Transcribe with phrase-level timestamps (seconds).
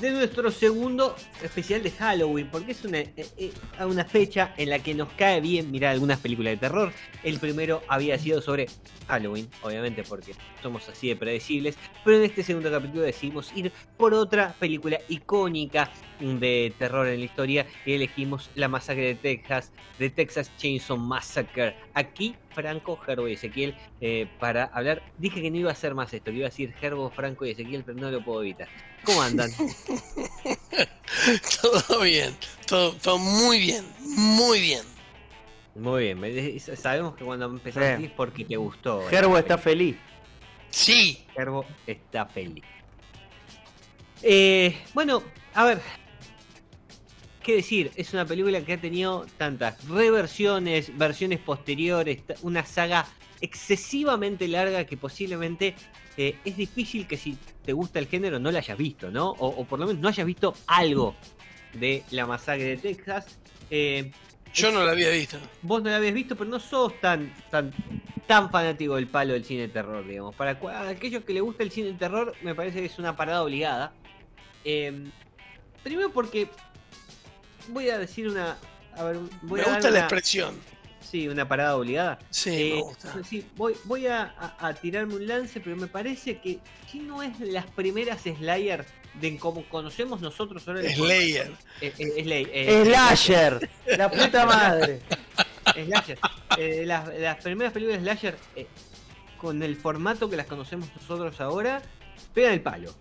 [0.00, 3.52] De nuestro segundo especial de Halloween, porque es una, eh, eh,
[3.84, 6.90] una fecha en la que nos cae bien mirar algunas películas de terror.
[7.22, 8.66] El primero había sido sobre
[9.08, 10.32] Halloween, obviamente, porque
[10.62, 11.76] somos así de predecibles.
[12.02, 17.26] Pero en este segundo capítulo decidimos ir por otra película icónica de terror en la
[17.26, 21.76] historia y elegimos La Masacre de Texas, de Texas Chainsaw Massacre.
[21.92, 25.02] Aquí Franco, Gerbo y Ezequiel eh, para hablar.
[25.18, 27.50] Dije que no iba a hacer más esto, que iba a decir Gerbo, Franco y
[27.50, 28.68] Ezequiel, pero no lo puedo evitar.
[29.04, 29.50] ¿Cómo andan?
[31.60, 32.34] Todo bien,
[32.66, 34.82] todo, todo muy bien, muy bien.
[35.74, 39.06] Muy bien, sabemos que cuando empezaste es porque te gustó.
[39.08, 39.96] Gerbo está feliz.
[40.70, 42.64] Sí, Gerbo está feliz.
[44.22, 45.22] Eh, bueno,
[45.54, 45.80] a ver.
[47.50, 47.90] ¿Qué decir?
[47.96, 53.08] Es una película que ha tenido tantas reversiones, versiones posteriores, una saga
[53.40, 55.74] excesivamente larga que posiblemente
[56.16, 59.30] eh, es difícil que si te gusta el género no la hayas visto, ¿no?
[59.30, 61.16] O, o por lo menos no hayas visto algo
[61.74, 63.40] de la masacre de Texas.
[63.68, 64.12] Eh,
[64.54, 65.36] yo no la había visto.
[65.62, 67.72] vos no la habías visto, pero no sos tan, tan,
[68.28, 70.36] tan fanático del palo del cine de terror, digamos.
[70.36, 70.56] Para
[70.88, 73.92] aquellos que les gusta el cine de terror, me parece que es una parada obligada.
[74.64, 75.10] Eh,
[75.82, 76.48] primero porque
[77.70, 78.56] voy a decir una.
[78.96, 80.56] A ver, voy Me a dar gusta la una- expresión.
[81.00, 82.18] Sí, una parada obligada.
[82.28, 83.14] Sí, Eh, me gusta.
[83.28, 86.58] sí, voy, voy a, a- a tirarme un lance, pero me parece que
[86.90, 90.82] si no es las primeras Slayer de como conocemos nosotros ahora.
[90.92, 91.50] Slayer.
[91.80, 93.68] Eh, eh, Slay- eh, Slasher.
[93.96, 95.00] La puta madre.
[95.74, 96.18] Slasher.
[96.58, 98.66] Eh, las, las primeras películas de Slasher, eh,
[99.38, 101.80] con el formato que las conocemos nosotros ahora,
[102.34, 102.94] pegan el palo.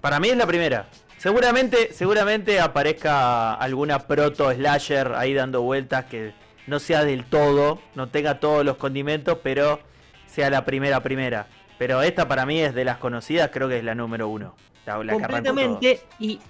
[0.00, 0.88] Para mí es la primera.
[1.22, 6.32] Seguramente, seguramente aparezca alguna proto slasher ahí dando vueltas que
[6.66, 9.78] no sea del todo, no tenga todos los condimentos, pero
[10.26, 11.46] sea la primera primera.
[11.78, 14.56] Pero esta para mí es de las conocidas, creo que es la número uno.
[14.84, 15.10] La, que.
[15.12, 16.00] Completamente.
[16.18, 16.40] Y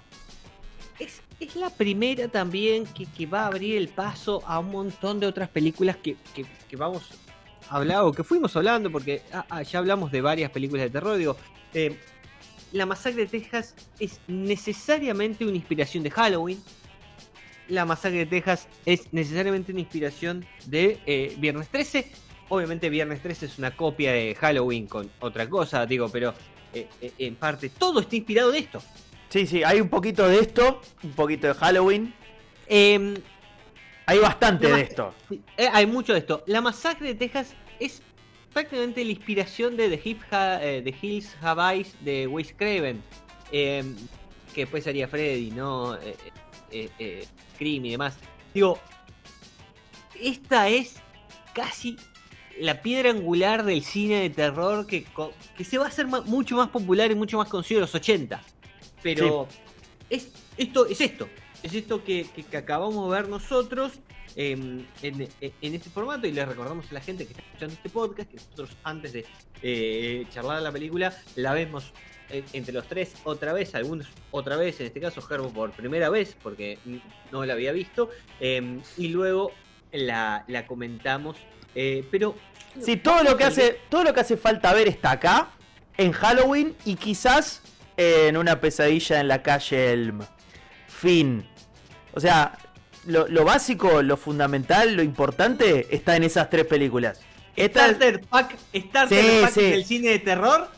[0.99, 5.21] es, es la primera también que, que va a abrir el paso a un montón
[5.21, 7.11] de otras películas que, que- que vamos
[7.69, 10.91] a hablar, o que fuimos hablando, porque ah, ah, ya hablamos de varias películas de
[10.91, 11.19] terror.
[11.19, 11.37] Digo,
[11.75, 12.01] eh,
[12.73, 16.63] la masacre de Texas es necesariamente una inspiración de Halloween.
[17.69, 22.11] La masacre de Texas es necesariamente una inspiración de eh, Viernes 13.
[22.49, 26.35] Obviamente Viernes 13 es una copia de Halloween con otra cosa, digo, pero
[26.75, 28.83] eh, eh, en parte todo está inspirado en esto.
[29.29, 32.15] Sí, sí, hay un poquito de esto, un poquito de Halloween.
[32.67, 33.15] Em,
[34.07, 35.15] Hay bastante de esto.
[35.73, 36.43] hay mucho de esto.
[36.47, 38.03] La masacre de Texas es
[38.53, 43.03] prácticamente la inspiración de The, Hip Ha- eh, The Hills Have Eyes de Wes Craven.
[43.51, 43.97] em,
[44.55, 45.95] que después haría Freddy, ¿no?
[45.97, 46.17] Eh,
[46.71, 48.17] eh, eh, Scream y demás.
[48.55, 48.79] Digo,
[50.21, 50.97] esta es
[51.55, 51.97] casi
[52.61, 55.07] la piedra angular del cine de terror que,
[55.57, 58.43] que se va a hacer mucho más popular y mucho más conocido en los 80.
[59.03, 59.49] Pero
[60.11, 61.29] es, esto es esto.
[61.63, 63.93] Es esto que, que- que acabamos de ver nosotros
[64.37, 66.27] em, en, en este formato.
[66.27, 69.27] Y les recordamos a la gente que está escuchando este podcast que nosotros antes de
[69.63, 71.93] eh, charlar la película la vemos
[72.55, 76.35] entre los tres otra vez, algunos otra vez, en este caso Gerbo por primera vez,
[76.43, 76.79] porque
[77.31, 78.09] no la había visto.
[78.41, 79.53] em, y luego
[79.93, 81.37] la, la comentamos.
[81.75, 82.35] eh, pero
[82.81, 85.51] Sí, todo lo que hace, todo lo que hace falta ver está acá,
[85.99, 87.61] en Halloween y quizás
[87.99, 90.21] en una pesadilla en la calle Elm.
[90.89, 91.47] Fin.
[92.15, 92.57] O sea,
[93.07, 97.21] lo, lo básico, lo fundamental, lo importante está en esas tres películas.
[97.57, 99.61] Esta, Starter Pack, Starter Sí, Pack sí.
[99.63, 100.71] del cine de terror.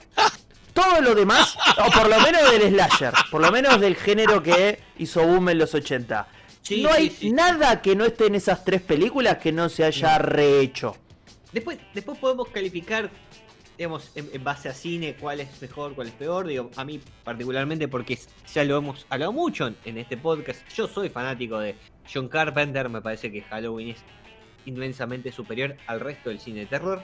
[0.72, 4.80] todo lo demás, o por lo menos del slasher, por lo menos del género que
[4.98, 6.26] hizo boom en los 80.
[6.62, 10.18] Sí, no hay nada que no esté en esas tres películas que no se haya
[10.18, 10.96] rehecho.
[11.52, 13.10] Después, después podemos calificar,
[13.76, 16.46] digamos, en, base a cine, cuál es mejor, cuál es peor.
[16.46, 18.18] Digo, a mí particularmente porque
[18.52, 20.60] ya lo hemos hablado mucho en, este podcast.
[20.74, 21.74] Yo soy fanático de
[22.12, 23.98] John Carpenter, me parece que Halloween es
[24.66, 27.02] inmensamente superior al resto del cine de terror.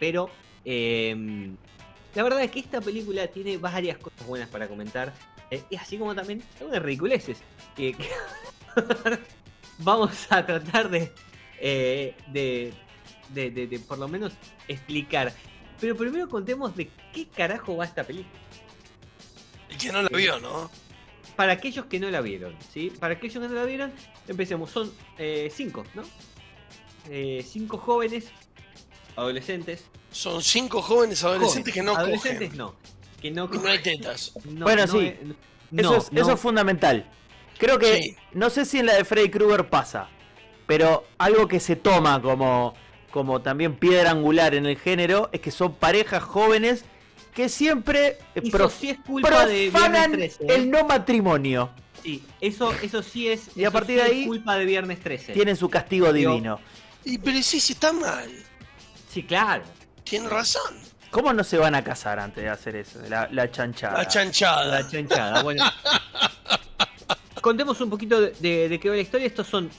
[0.00, 0.30] Pero
[0.64, 1.50] eh,
[2.14, 5.12] la verdad es que esta película tiene varias cosas buenas para comentar.
[5.50, 7.38] eh, y así como también algunas ridiculeces.
[7.76, 8.08] Que, que
[9.78, 11.12] vamos a tratar de,
[11.60, 12.72] eh, de,
[13.32, 14.32] de- de por lo menos
[14.66, 15.32] explicar.
[15.80, 18.38] Pero primero contemos de qué carajo va esta película.
[19.70, 20.70] El que no lo vio, ¿no?
[21.36, 22.90] Para aquellos que no la vieron, ¿sí?
[22.98, 23.92] Para aquellos que no la vieron,
[24.26, 24.70] empecemos.
[24.70, 26.02] Son eh, cinco, ¿no?
[27.08, 28.26] Eh, cinco jóvenes,
[29.16, 29.84] adolescentes.
[30.10, 32.58] Son cinco jóvenes adolescentes que no adolescentes cogen.
[32.58, 32.74] no.
[33.20, 34.32] Que no Y no hay tetas.
[34.44, 35.06] No, Bueno, no sí.
[35.06, 35.16] es-
[35.70, 36.20] no, eso, es, no.
[36.22, 37.08] eso es fundamental.
[37.58, 38.16] Creo que, Sí.
[38.32, 40.08] no sé si en la de Freddy Krueger pasa,
[40.66, 42.74] pero algo que se toma como,
[43.10, 46.84] como también piedra angular en el género es que son parejas jóvenes
[47.34, 50.52] que siempre eh, Eso prof- sí es culpa de profanan Viernes 13.
[50.52, 50.56] ¿eh?
[50.56, 51.70] el no matrimonio.
[52.02, 53.50] Sí, eso, eso sí es.
[53.56, 55.32] Y a eso partir sí de es ahí, culpa de Viernes 13.
[55.32, 56.60] Tienen su castigo Digo, divino.
[57.04, 58.30] Y, pero sí, sí, está mal.
[59.10, 59.64] Sí, claro.
[60.04, 60.74] Tiene razón.
[61.10, 63.00] ¿Cómo no se van a casar antes de hacer eso?
[63.08, 63.98] La, la chanchada.
[63.98, 64.64] La chanchada.
[64.66, 65.42] La chanchada.
[65.42, 65.64] Bueno.
[67.48, 69.26] Contemos un poquito de, qué va la historia.
[69.26, 69.70] Estos son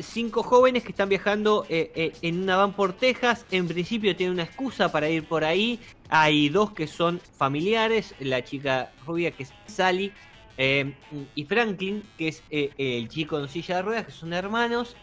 [0.00, 3.44] cinco jóvenes que están viajando eh, eh, en una van por Texas.
[3.50, 5.80] En principio tienen una excusa para ir por ahí.
[6.10, 8.14] Hay dos que son familiares.
[8.20, 10.12] La chica rubia que es Sally.
[10.58, 10.94] eh,
[11.34, 14.94] y Franklin, que es el chico en silla de ruedas, que son hermanos.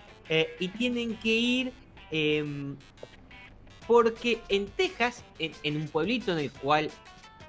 [0.58, 1.74] y tienen que ir
[3.88, 6.90] porque en Texas, en, en un pueblito en el cual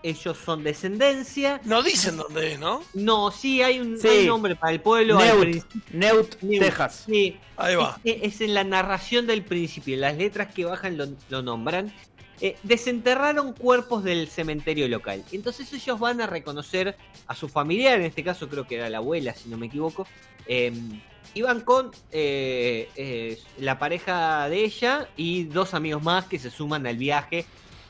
[0.08, 2.82] ellos son descendencia, No dicen dónde es, ¿no?
[2.94, 4.08] no, sí, hay un, Sí.
[4.08, 5.18] hay un nombre para el pueblo.
[5.18, 5.64] Neut.
[5.92, 7.04] Neut, Neut, Texas.
[7.06, 7.98] Sí, Ahí va.
[8.04, 11.92] es, es en la narración del principio, las letras que bajan lo, lo nombran.
[12.40, 15.24] Eh, desenterraron cuerpos del cementerio local.
[15.32, 16.94] Entonces ellos van a reconocer
[17.26, 20.06] a su familiar, en este caso creo que era la abuela, si no me equivoco.
[20.46, 20.70] Eh,
[21.32, 26.86] iban con eh, eh, la pareja de ella y dos amigos más que se suman
[26.86, 27.46] al viaje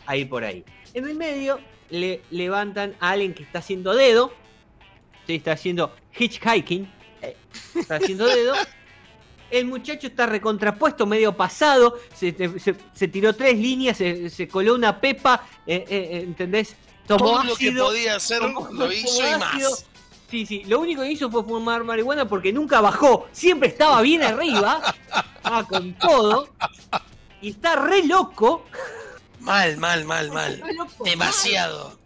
[0.07, 0.65] a ir por ahí.
[0.95, 1.59] En el medio
[1.91, 4.33] le levantan a alguien que está haciendo dedo.
[5.27, 6.91] Sí, está haciendo hitchhiking.
[7.23, 7.37] eh,
[7.75, 8.55] está haciendo dedo.
[9.51, 11.99] El muchacho está recontrapuesto, medio pasado.
[12.15, 15.45] Se, se- se tiró tres líneas, se, se coló una pepa.
[15.67, 16.77] eh, eh, ¿Entendés?
[17.07, 19.71] Tomó Todo lo que podía hacer tomó- lo hizo y ácido.
[19.71, 19.87] más.
[20.29, 24.25] Sí, sí, lo único que hizo fue fumar marihuana porque nunca bajó, siempre estaba bien
[24.25, 24.83] arriba,
[25.37, 26.49] estaba con todo,
[27.41, 28.65] y está re loco.
[29.47, 30.63] Mal, mal, mal, mal.
[31.05, 31.99] Demasiado.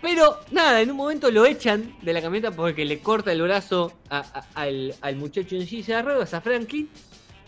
[0.00, 3.92] Pero nada, en un momento lo echan de la camioneta porque le corta el brazo
[4.08, 6.88] a- a- al, al muchacho en silla de ruedas, a Franklin,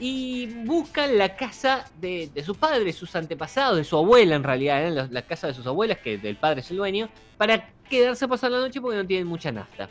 [0.01, 4.81] y buscan la casa de, de sus padres, sus antepasados, de su abuela en realidad,
[4.81, 7.09] eran los- la casa de sus abuelas, que del padre es el dueño,
[7.39, 9.89] para quedarse a pasar la noche porque no tienen mucha nafta.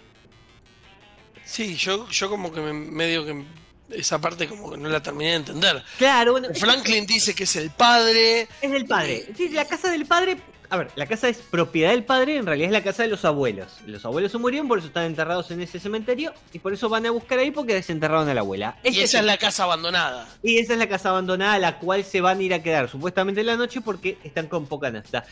[1.45, 3.45] Sí, yo, yo como que me, medio que
[3.91, 5.83] esa parte como que no la terminé de entender.
[5.97, 8.47] Claro, bueno, Franklin dice que es el padre.
[8.61, 9.27] Es del padre.
[9.35, 10.37] Sí, la casa del padre.
[10.71, 13.25] A ver, la casa es propiedad del padre, en realidad es la casa de los
[13.25, 13.77] abuelos.
[13.87, 17.07] Los abuelos se murieron, por eso están enterrados en ese cementerio y por eso van
[17.07, 18.77] a buscar ahí porque desenterraron a la abuela.
[18.83, 20.27] Y Ese esa es el- la casa abandonada.
[20.43, 22.87] y esa es la casa abandonada a la cual se van a ir a quedar
[22.87, 25.25] supuestamente en la noche porque están con poca nafta.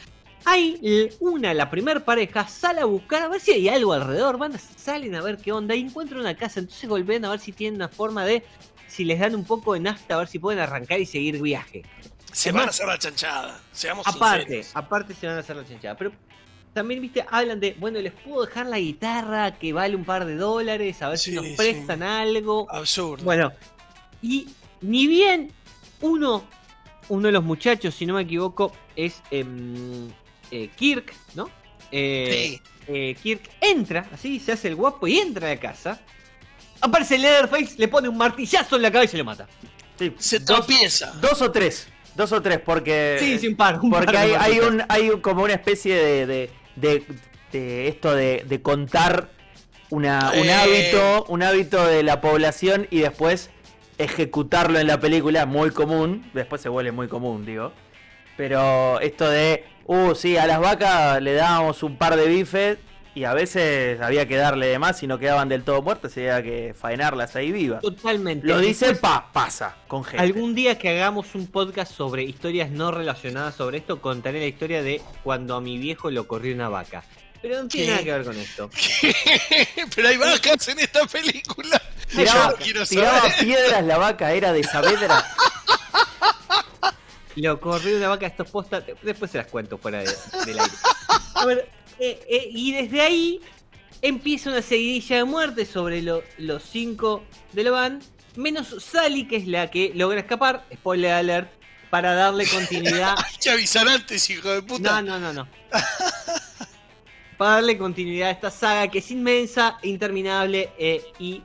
[0.46, 4.38] Ahí l- una, la primer pareja, sale a buscar a ver si hay algo alrededor.
[4.38, 6.60] Van salen a ver qué onda y encuentran una casa.
[6.60, 8.44] Entonces golpean a ver si tienen una forma de,
[8.88, 11.84] si les dan un poco de nafta, a ver si pueden arrancar y seguir viaje.
[12.32, 13.60] Se van a hacer la chanchada.
[13.72, 14.72] Seamos Aparte, sinceros.
[14.76, 15.98] aparte se van a hacer la chanchada.
[15.98, 16.12] Pero
[16.74, 20.36] también, viste, hablan de, bueno, les puedo dejar la guitarra que vale un par de
[20.36, 21.56] dólares, a ver si nos sí.
[21.58, 22.68] prestan algo.
[22.70, 23.24] Absurdo.
[23.26, 23.52] Bueno,
[24.22, 24.48] y
[24.82, 25.52] ni bien
[26.02, 26.44] uno,
[27.10, 30.08] uno de los muchachos, si no me equivoco, es em,
[30.52, 31.50] eh, Kirk, ¿no?
[31.92, 32.62] Eh, Sí.
[32.88, 36.02] eh, Kirk entra, así, se hace el guapo y entra a la casa.
[36.82, 39.48] Aparece Leatherface, le pone un martillazo en la cabeza y lo mata.
[39.98, 41.12] Sí, Se dos, tropieza.
[41.22, 41.88] dos o tres.
[42.16, 43.18] Dos o tres, porque.
[43.20, 43.80] Sí, sí, un par.
[43.80, 47.04] un Porque par hay, hay un hay como una especie de, de, de-
[47.52, 49.30] de esto de, de contar
[49.90, 50.54] una, un Eh.
[50.54, 53.50] hábito un hábito de la población y después
[53.98, 57.72] ejecutarlo en la película muy común después se vuelve muy común digo
[58.38, 62.78] pero esto de uh sí a las vacas le dábamos un par de bifes
[63.16, 66.22] y a veces había que darle de más y no quedaban del todo muertas y
[66.28, 68.46] había que faenarlas ahí vivas Totalmente.
[68.46, 72.92] lo Después- pa pasa con gente Algún día que hagamos un podcast sobre historias no
[72.92, 77.04] relacionadas sobre esto, contaré la historia de cuando a mi viejo lo corrió una vaca.
[77.42, 77.92] Pero no tiene ¿Qué?
[77.92, 78.70] nada que ver con esto.
[79.96, 81.82] Pero hay vacas en esta película.
[82.16, 85.24] tiraba, quiero tiraba piedras la vaca era de Saavedra
[87.38, 90.06] Lo corrió una vaca, estos postas, después se las cuento fuera de-
[90.46, 90.74] del aire.
[91.36, 93.40] A ver, eh, eh, y desde ahí
[94.02, 98.02] empieza una seguidilla de muertes sobre lo- los cinco de la van,
[98.36, 101.52] menos Sally, que es la que logra escapar, spoiler alert,
[101.92, 103.16] para darle continuidad.
[103.42, 105.02] Que avisar antes, hijo de puta.
[105.02, 105.48] No, no, no, no.
[107.38, 111.44] Para darle continuidad a esta saga que es inmensa, interminable eh, y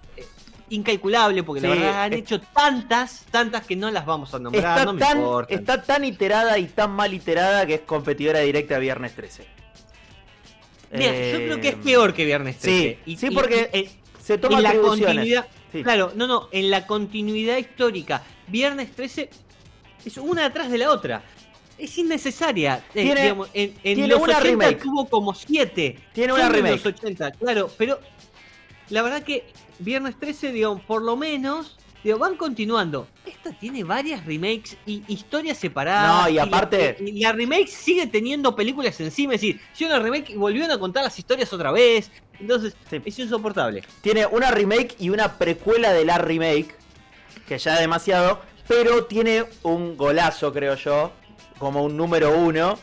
[0.73, 4.79] incalculable, porque la Sí, verdad han hecho tantas, tantas que no las vamos a nombrar,
[4.79, 5.55] Está, no me tan, importa.
[5.55, 9.47] está tan iterada y tan mal iterada que es competidora directa Viernes 13.
[10.93, 12.99] Mira, yo Eh, creo que es peor que Viernes 13.
[13.05, 15.83] Sí, sí, porque y- se toma en la continuidad, Sí.
[15.83, 19.31] claro, no, no, en la continuidad histórica, Viernes 13
[20.05, 21.23] es una atrás de la otra.
[21.79, 22.85] Es innecesaria.
[22.95, 24.83] Eh, Tiene- digamos, en en tiene los una 80 remake.
[24.83, 25.99] tuvo como 7.
[26.12, 26.76] Tiene una remake.
[26.76, 27.99] los 80, claro, pero
[28.91, 29.45] la verdad que
[29.79, 33.09] Viernes 13, digo, por lo menos, digo, van continuando.
[33.27, 36.25] Esta tiene varias remakes y historias separadas.
[36.25, 40.31] No, y aparte- y la, remake sigue teniendo películas encima, es decir, si una remake
[40.31, 42.11] y volvieron a contar las historias otra vez.
[42.39, 43.01] Entonces, Sí.
[43.05, 43.83] es insoportable.
[44.03, 46.75] Tiene una remake y una precuela de la remake,
[47.47, 51.12] que ya es demasiado, pero tiene un golazo, creo yo,
[51.59, 52.79] como un número uno,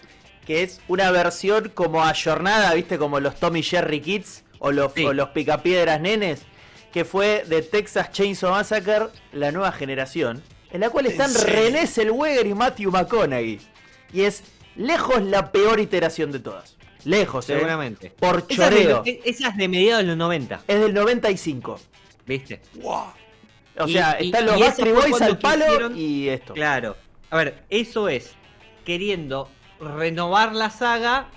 [0.46, 5.05] que es una versión como ayornada, viste, como los Tommy Jerry Kids o los, Sí.
[5.05, 6.41] o los Picapiedras Nenes,
[6.93, 11.55] que fue de Texas Chainsaw Massacre, la nueva generación, en la cual ¿En están serio?
[11.55, 13.59] René Zellweger y Matthew McConaughey.
[14.13, 14.43] Y es
[14.75, 16.75] lejos la peor iteración de todas.
[17.05, 17.53] Lejos, eh.
[17.55, 18.09] Seguramente.
[18.19, 19.03] Por de, choreo.
[19.05, 21.79] lo- esas de mediados de los 90, Es del 95.
[22.25, 22.61] ¿viste?
[22.75, 23.05] Guau.
[23.77, 26.27] O Y- sea, y- están los y eso Backstreet fue Boys al palo quisieron- y
[26.29, 26.53] esto.
[26.53, 26.97] Claro.
[27.29, 28.33] A ver, eso es
[28.85, 29.49] queriendo
[29.79, 31.29] renovar la saga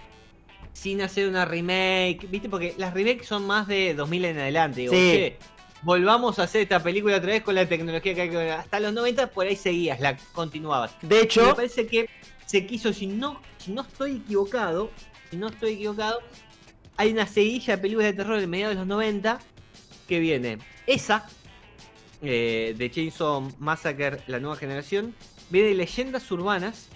[0.72, 2.48] sin hacer una remake, ¿viste?
[2.48, 4.80] Porque las remakes son más de 2000 en adelante.
[4.82, 4.98] Digo, Sí.
[4.98, 5.38] "Che,
[5.82, 8.48] volvamos a hacer esta película otra vez con la tecnología que hay.
[8.50, 10.92] Hasta los 90 por ahí seguías, la continuabas.
[11.02, 12.08] De Y me hecho, parece que
[12.46, 14.90] se quiso, si no, si no estoy equivocado,
[15.30, 16.20] si no estoy equivocado,
[16.96, 19.38] hay una seguilla de películas de terror de mediados de los 90
[20.06, 21.26] que viene esa
[22.22, 25.14] eh, de Chainsaw Massacre, la nueva generación,
[25.50, 26.88] viene Leyendas Urbanas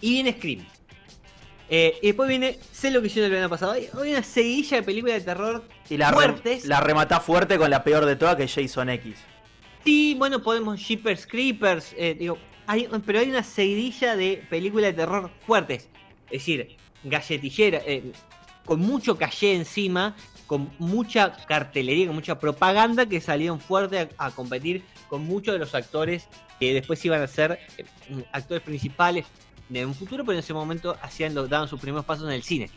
[0.00, 0.66] y viene Scream.
[1.72, 3.72] Eh, y después viene Sé lo que hicieron el verano pasado.
[3.72, 7.84] Hay, una seguilla de películas de terror y la, re- la rematá fuerte con la
[7.84, 9.16] peor de todas, que es Jason X.
[9.84, 14.92] Sí, bueno, podemos Shippers Creepers, eh, digo, hay, pero hay una seguidilla de películas de
[14.94, 15.88] terror fuertes.
[16.26, 18.12] Es decir, galletillera, eh,
[18.64, 20.14] con mucho caché encima,
[20.46, 25.58] con mucha cartelería, con mucha propaganda que salieron fuerte a, a competir con muchos de
[25.60, 27.58] los actores que después iban a ser
[28.32, 29.24] actores principales
[29.70, 32.42] de un futuro, pero en ese momento hacían, lo- daban sus primeros pasos en el
[32.42, 32.70] cine.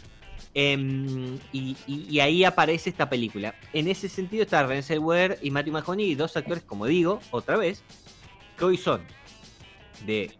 [0.53, 3.55] Em, y, y- y ahí aparece esta película.
[3.73, 7.83] En ese sentido está René Zellweger y Matthew McConaughey, dos actores, como digo, otra vez,
[8.57, 9.01] que hoy son
[10.05, 10.31] de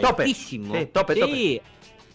[0.00, 0.22] Tope.
[0.22, 1.60] altísimo, Sí, tope, sí,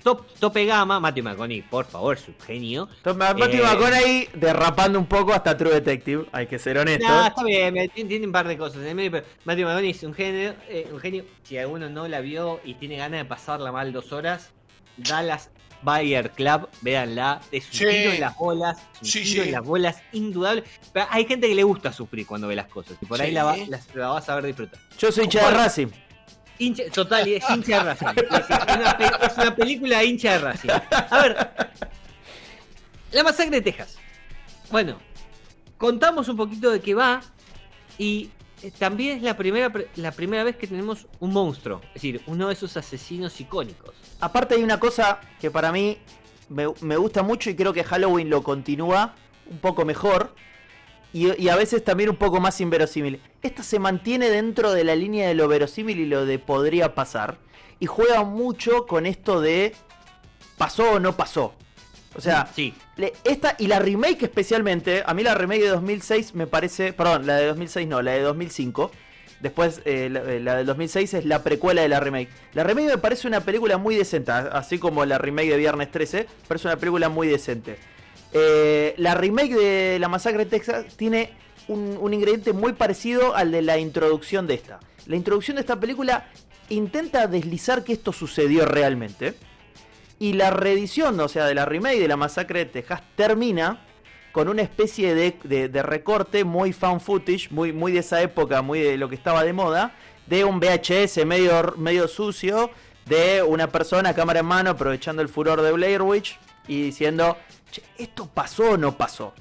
[0.03, 0.99] top, tope gama.
[0.99, 2.87] Matthew McConaughey, por favor, su genio.
[3.15, 3.63] Matthew Eh.
[3.63, 7.07] McConaughey derrapando un poco hasta True Detective, hay que ser honesto.
[7.07, 9.91] No, está bien, me- tiene, un par de cosas en el medio, pero Matthew McConaughey
[9.91, 11.25] es un genio, eh, un genio.
[11.43, 14.51] Si alguno no la vio y tiene ganas de pasarla mal dos horas,
[14.97, 15.49] Dallas
[15.81, 17.79] Buyer Club, véanla, es un Sí.
[17.85, 19.49] tiro en las bolas, un Sí, tiro sí.
[19.49, 20.63] en las bolas, indudable.
[20.93, 23.43] Pero hay gente que le gusta sufrir cuando ve las cosas, y por ahí la,
[23.43, 24.79] va- la- la vas a ver disfrutar.
[24.97, 25.57] Yo soy hincha de.
[25.57, 25.87] Racing.
[26.59, 28.07] Hincha, total, es hincha de Racing.
[28.07, 30.69] Es, una, película hincha de Racing.
[30.69, 31.49] A ver,
[33.11, 33.97] La masacre de Texas.
[34.71, 34.97] Bueno,
[35.77, 37.21] contamos un poquito de qué va
[37.97, 38.29] y
[38.61, 42.47] eh, también es la primera, la primera vez que tenemos un monstruo, es decir, uno
[42.47, 43.95] de esos asesinos icónicos.
[44.19, 45.97] Aparte hay una cosa que para mí
[46.49, 49.15] me gusta mucho y creo que Halloween lo continúa
[49.49, 50.33] un poco mejor.
[51.13, 53.21] Y, y a veces también un poco más inverosímil.
[53.43, 57.37] Esta se mantiene dentro de la línea de lo verosímil y lo de podría pasar.
[57.79, 59.73] Y juega mucho con esto de
[60.57, 61.53] pasó o no pasó.
[62.15, 66.35] O sea, sí, le- esta y la remake especialmente, a mí la remake de 2006
[66.35, 68.91] me parece, perdón, la de 2006 no, la de 2005.
[69.39, 72.29] Después eh, la, eh, la del 2006 es la precuela de la remake.
[72.53, 76.27] La remake me parece una película muy decente, así como la remake de Viernes 13,
[76.47, 77.77] parece una película muy decente.
[78.33, 81.31] Eh, la remake de La Masacre de Texas tiene
[81.67, 84.79] un, ingrediente muy parecido al de la introducción de esta.
[85.05, 86.27] La introducción de esta película
[86.69, 89.35] intenta deslizar que esto sucedió realmente.
[90.19, 93.85] Y la reedición, o sea, de la remake de la masacre de Texas termina
[94.31, 98.97] con una especie de recorte muy fan footage, muy, muy de esa época, muy de
[98.97, 99.93] lo que estaba de moda,
[100.25, 102.71] de un VHS medio, medio sucio,
[103.05, 107.37] de una persona cámara en mano aprovechando el furor de Blair Witch y diciendo,
[107.71, 109.33] "Che, ¿esto pasó o no pasó?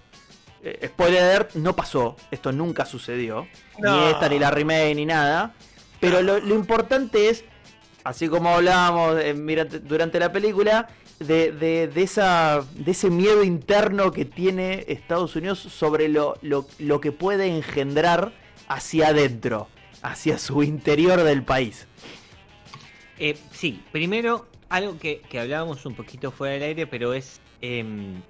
[0.64, 3.48] Eh, spoiler alert, no pasó, esto nunca sucedió,
[3.78, 5.54] ni esta, ni la remake, ni nada.
[6.00, 7.44] Pero lo, lo importante es
[8.04, 10.88] así como hablábamos eh, mira, durante la película,
[11.18, 16.66] de, de- de esa, de ese miedo interno que tiene Estados Unidos sobre lo, lo,
[16.78, 18.32] lo que puede engendrar
[18.68, 19.68] hacia adentro,
[20.02, 21.86] hacia su interior del país.
[23.18, 27.40] Eh, sí, primero, algo que, hablábamos un poquito fuera del aire, pero es.
[27.60, 28.22] em,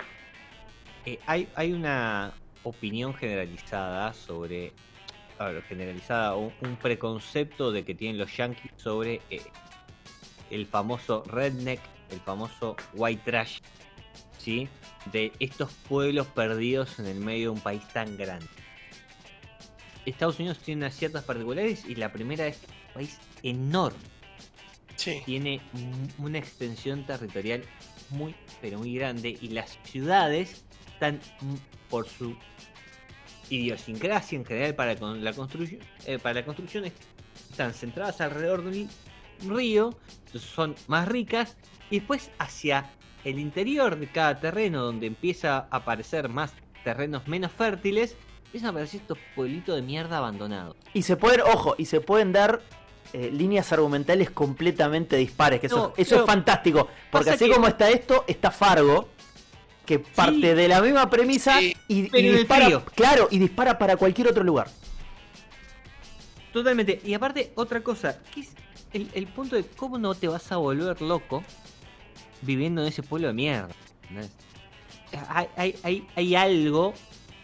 [1.07, 2.35] eh, hay, una
[2.65, 4.73] opinión generalizada sobre.
[5.39, 9.43] A generalizada, un, un preconcepto de que tienen los yankees sobre eh,
[10.51, 11.81] el famoso redneck,
[12.11, 13.59] el famoso white trash,
[14.39, 14.69] ¿sí?
[15.11, 18.47] De estos pueblos perdidos en el medio de un país tan grande.
[20.07, 24.12] Estados Unidos tiene unas ciertas particularidades y la primera es que es un país enorme
[24.97, 25.23] Sí.
[25.25, 27.63] tiene un- una extensión territorial
[28.11, 31.55] muy, pero muy grande y las ciudades están mm,
[31.91, 32.37] por su
[33.51, 36.97] idiosincrasia en general para con la construcción, eh, para la construcción est-
[37.51, 38.89] están centradas alrededor del
[39.47, 41.57] río, entonces son más ricas
[41.91, 42.91] y después hacia
[43.25, 46.53] el interior de cada terreno donde empieza a aparecer más
[46.85, 50.77] terrenos menos fértiles, empiezan a aparecer estos pueblitos de mierda abandonados.
[50.95, 52.63] Y se pueden, ojo, y se pueden dar
[53.13, 56.89] eh, líneas argumentales completamente dispares, que eso, No, eso pero es fantástico.
[57.11, 59.09] Porque así que- como está esto, está Fargo,
[59.85, 64.29] que parte de la misma premisa Sí, y, y dispara, claro, y dispara para cualquier
[64.29, 64.69] otro lugar.
[66.53, 67.01] Totalmente.
[67.05, 68.51] Y aparte, otra cosa, es
[68.93, 71.43] el, el punto de cómo no te vas a volver loco
[72.43, 73.69] viviendo en ese pueblo de mierda.
[74.03, 74.31] ¿entendés?
[75.29, 76.95] Hay, hay, hay, hay algo,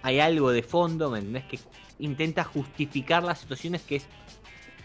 [0.03, 1.45] hay algo de fondo, ¿me entendés?
[1.45, 1.59] Que
[1.99, 4.07] intenta justificar las situaciones que es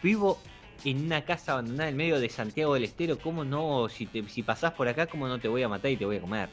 [0.01, 0.39] vivo
[0.83, 3.87] en una casa abandonada en medio de Santiago del Estero, ¿cómo no?
[3.89, 6.17] Si, te, si pasás por acá, ¿cómo no te voy a matar y te voy
[6.17, 6.49] a comer?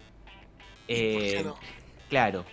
[0.88, 1.56] ¿y por qué Eh, no?
[2.08, 2.44] Claro.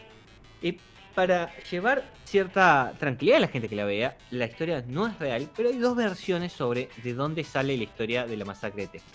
[0.61, 0.77] Y
[1.13, 5.49] para llevar cierta tranquilidad a la gente que la vea, la historia no es real,
[5.55, 9.11] pero hay dos versiones sobre de dónde sale la historia de la masacre de Texas.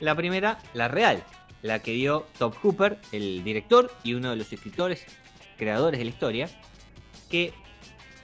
[0.00, 1.22] La primera, la real,
[1.62, 5.06] la que dio Top Hooper, el director y uno de los escritores,
[5.56, 6.48] creadores de la historia,
[7.30, 7.54] que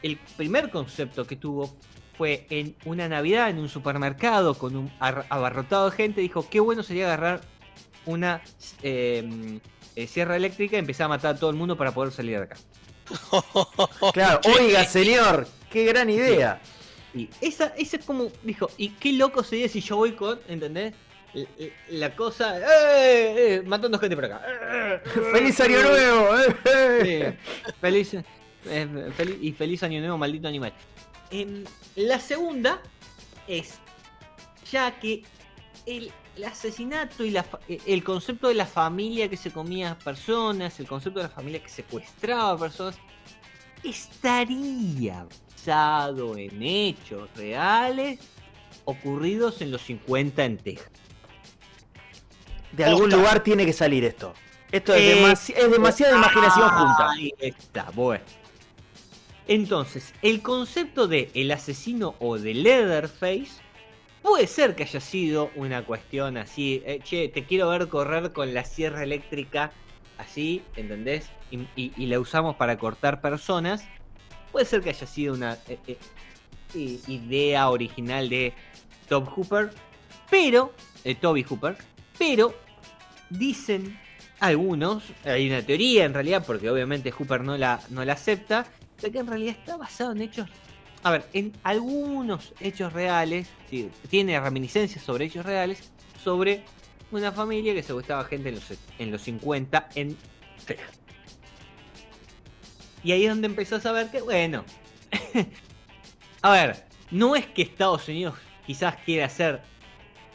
[0.02, 1.74] el primer concepto que tuvo
[2.18, 6.60] fue en una Navidad en un supermercado con un ar- abarrotado de gente, dijo, qué
[6.60, 7.40] bueno sería agarrar
[8.06, 8.42] una
[8.82, 9.60] eh,
[9.96, 12.44] eh, sierra eléctrica y empezar a matar a todo el mundo para poder salir de
[12.44, 12.56] acá.
[14.12, 16.60] Claro, oiga, señor, qué gran idea.
[17.14, 20.92] Y esa, esa es como, dijo, y qué loco sería si yo voy con, ¿entendés?
[21.90, 23.54] La cosa, ¡eh!
[23.56, 24.42] eh, matando gente por acá.
[24.46, 25.00] ¡Eh!
[25.32, 26.38] ¡Feliz año nuevo!
[26.38, 27.36] eh, eh.
[27.64, 28.22] Sí, feliz, eh,
[29.16, 30.72] fel- y feliz año nuevo, maldito animal.
[31.96, 32.80] La segunda
[33.46, 33.74] es,
[34.70, 35.24] ya que
[35.86, 40.78] el, el asesinato y la, eh, el concepto de la familia que se comía personas,
[40.80, 42.96] el concepto de la familia que secuestraba personas,
[43.82, 48.20] estaría basado en hechos reales
[48.84, 50.90] ocurridos en los 50 en Texas.
[52.72, 54.34] De algún lugar tiene que salir esto.
[54.70, 57.10] Esto es, Eh, demasi- es demasiada imaginación junta.
[57.10, 58.24] Ahí está, bueno.
[59.48, 63.62] Entonces, el concepto de el asesino o de Leatherface
[64.22, 68.52] puede ser que haya sido una cuestión así, eh, che, te quiero ver correr con
[68.52, 69.72] la sierra eléctrica
[70.18, 71.30] así, ¿entendés?
[71.50, 73.84] Y, y- la usamos para cortar personas.
[74.52, 75.78] Puede ser que haya sido una eh,
[76.74, 78.52] eh, idea original de
[79.08, 79.70] Top Hooper,
[80.30, 80.74] pero,
[81.22, 81.76] Toby Hooper,
[82.18, 82.54] pero
[83.30, 83.98] dicen
[84.40, 88.66] algunos, hay una teoría en realidad, porque obviamente Hooper no la, no la acepta,
[89.00, 90.48] de que en realidad está basado en hechos,
[91.02, 95.90] a ver, en algunos hechos reales, sí, tiene reminiscencias sobre hechos reales,
[96.22, 96.64] sobre
[97.10, 98.64] una familia que secuestraba gente en los,
[98.98, 100.16] en los 50 en
[100.66, 100.90] Texas.
[103.04, 104.64] Y ahí es donde empezás a ver que, bueno,
[106.42, 108.34] a ver, no es que Estados Unidos
[108.66, 109.62] quizás quiera ser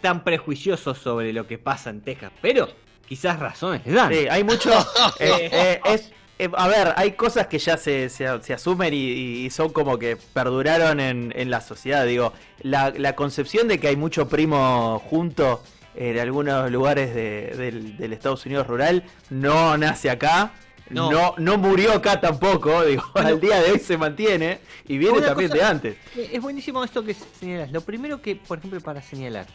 [0.01, 2.69] tan prejuicioso sobre lo que pasa en Texas, pero
[3.07, 4.13] quizás razones le dan.
[4.13, 4.71] Sí, hay mucho.
[5.19, 6.11] eh, eh, es,
[6.45, 8.97] eh, a ver, hay cosas que ya se, se- se asumen y,
[9.45, 12.05] y son como que perduraron en, en la sociedad.
[12.05, 15.61] Digo, la, la concepción de que hay mucho primo junto
[15.95, 20.53] en algunos lugares de- del, del Estados Unidos rural no nace acá.
[20.89, 21.09] No.
[21.09, 21.35] No.
[21.37, 25.59] no, murió acá tampoco, digo, al día de hoy se mantiene y viene también cosa-
[25.63, 25.95] de antes.
[26.15, 27.71] Eh, Es buenísimo esto que señalas.
[27.71, 29.47] Lo primero que, por ejemplo, para señalar,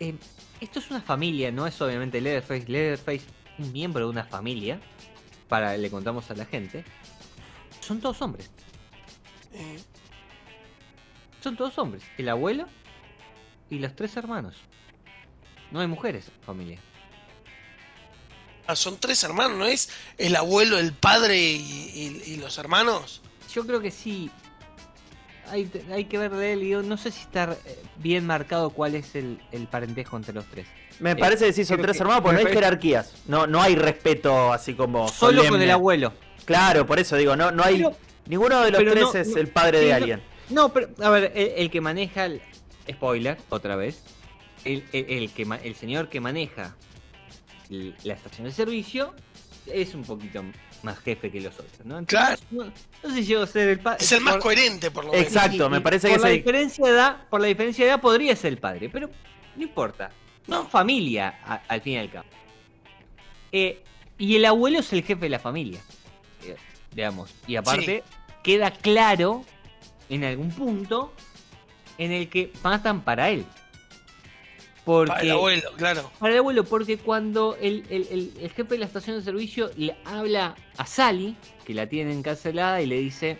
[0.00, 0.14] eh,
[0.60, 2.64] esto es una familia, no es obviamente Leatherface.
[2.68, 3.22] Leatherface,
[3.58, 4.78] un miembro de una familia,
[5.48, 6.84] para le contamos a la gente,
[7.80, 8.50] son todos hombres.
[9.52, 9.80] Eh,
[11.42, 12.02] Son todos hombres.
[12.16, 12.66] El abuelo
[13.70, 14.56] y los tres hermanos.
[15.70, 16.78] No hay mujeres familia.
[18.66, 19.90] ah, son tres hermanos, ¿no es?
[20.16, 21.60] El abuelo, el padre y,
[22.26, 23.20] y- y los hermanos.
[23.52, 24.30] Yo creo que sí.
[25.50, 26.62] Hay, hay que ver de él.
[26.62, 30.34] y yo no sé si está eh, bien marcado cuál es el, el parentesco entre
[30.34, 30.66] los tres.
[31.00, 33.14] Me Eh, parece que sí son tres que- hermanos, porque no hay parece- jerarquías.
[33.26, 35.08] No, no hay respeto así como.
[35.08, 36.12] Solo con el abuelo.
[36.44, 37.76] Claro, por eso digo, no, no hay.
[37.78, 40.22] Pero- ninguno de los tres no- es no- el padre de no- alguien.
[40.50, 42.42] No, pero a ver, el, el que maneja el
[42.90, 44.02] spoiler, otra vez,
[44.64, 46.74] el, el- el que, el señor que maneja
[47.70, 49.14] la estación de servicio
[49.66, 50.42] es un poquito
[50.82, 52.04] más jefe que los otros, ¿no?
[52.04, 52.36] Claro.
[52.50, 52.72] No, no
[53.10, 54.04] sé si llegó a ser el padre.
[54.04, 55.26] Es el más coherente, por lo menos.
[55.26, 57.90] Exacto, me parece por que la es el- diferencia de edad, por la diferencia de
[57.90, 59.08] edad podría ser el padre, pero
[59.56, 60.10] no importa.
[60.46, 60.58] No.
[60.58, 62.26] Son familia a- al fin y al cabo.
[63.52, 63.82] Eh,
[64.18, 65.80] y el abuelo es el jefe de la familia,
[66.44, 66.56] eh,
[66.92, 67.34] digamos.
[67.46, 68.02] Y aparte
[68.42, 69.44] queda claro
[70.08, 71.12] en algún punto
[71.98, 73.46] en el que matan para él.
[74.84, 76.10] Porque Para el abuelo, claro.
[76.18, 79.70] para el abuelo, porque cuando el, el- el- el jefe de la estación de servicio
[79.76, 83.38] le habla a Sally, que la tienen encarcelada, y le dice: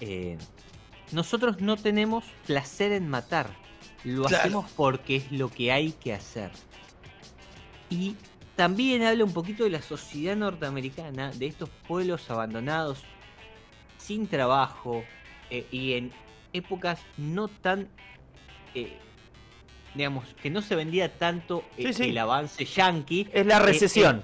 [0.00, 0.38] eh,
[1.12, 3.50] Nosotros no tenemos placer en matar,
[4.04, 4.36] lo Claro.
[4.44, 6.50] hacemos porque es lo que hay que hacer.
[7.90, 8.16] Y
[8.56, 13.02] también habla un poquito de la sociedad norteamericana, de estos pueblos abandonados,
[13.98, 15.04] sin trabajo,
[15.50, 16.12] eh, y en
[16.54, 17.88] épocas no tan.
[18.74, 18.96] eh,
[19.94, 22.04] digamos, que no se vendía tanto eh, sí.
[22.10, 23.28] el avance yankee.
[23.32, 24.22] Es la Eh, recesión.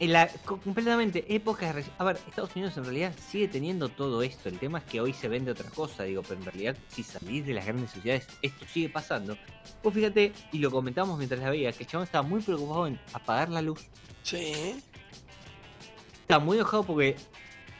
[0.00, 4.48] En la, co- completamente, épocas A ver, Estados Unidos en realidad sigue teniendo todo esto.
[4.48, 7.46] El tema es que hoy se vende otra cosa, digo, pero en realidad, si salís
[7.46, 9.38] de las grandes ciudades, esto sigue pasando.
[9.84, 12.98] Vos fíjate, y lo comentamos mientras la veía, que el chabón estaba muy preocupado en
[13.12, 13.86] apagar la luz.
[14.24, 14.82] Sí.
[16.22, 17.14] Estaba muy enojado porque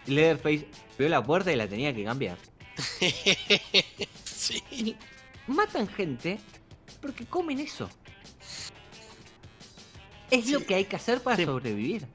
[0.06, 2.36] Leatherface vio la puerta y la tenía que cambiar.
[4.24, 4.62] sí.
[4.70, 4.96] Y
[5.48, 6.38] matan gente
[7.04, 7.88] porque comen eso.
[10.30, 11.44] Es lo que hay que hacer para Sí.
[11.44, 12.06] sobrevivir.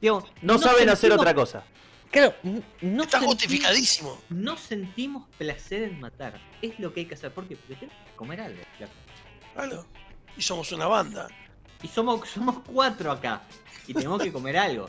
[0.00, 1.64] Digo, No, saben hacer otra cosa.
[2.10, 2.34] Claro,
[2.82, 4.18] no Está sentimos- justificadísimo.
[4.28, 6.38] No sentimos placer en matar.
[6.62, 7.32] Es lo que hay que hacer.
[7.32, 7.56] ¿Por qué?
[7.56, 8.60] Porque tenemos que comer algo.
[8.76, 8.92] flaco.
[9.54, 9.86] Claro.
[10.36, 11.28] Y somos una banda.
[11.82, 13.42] Y somos, somos cuatro acá.
[13.86, 14.86] Y tenemos que comer algo.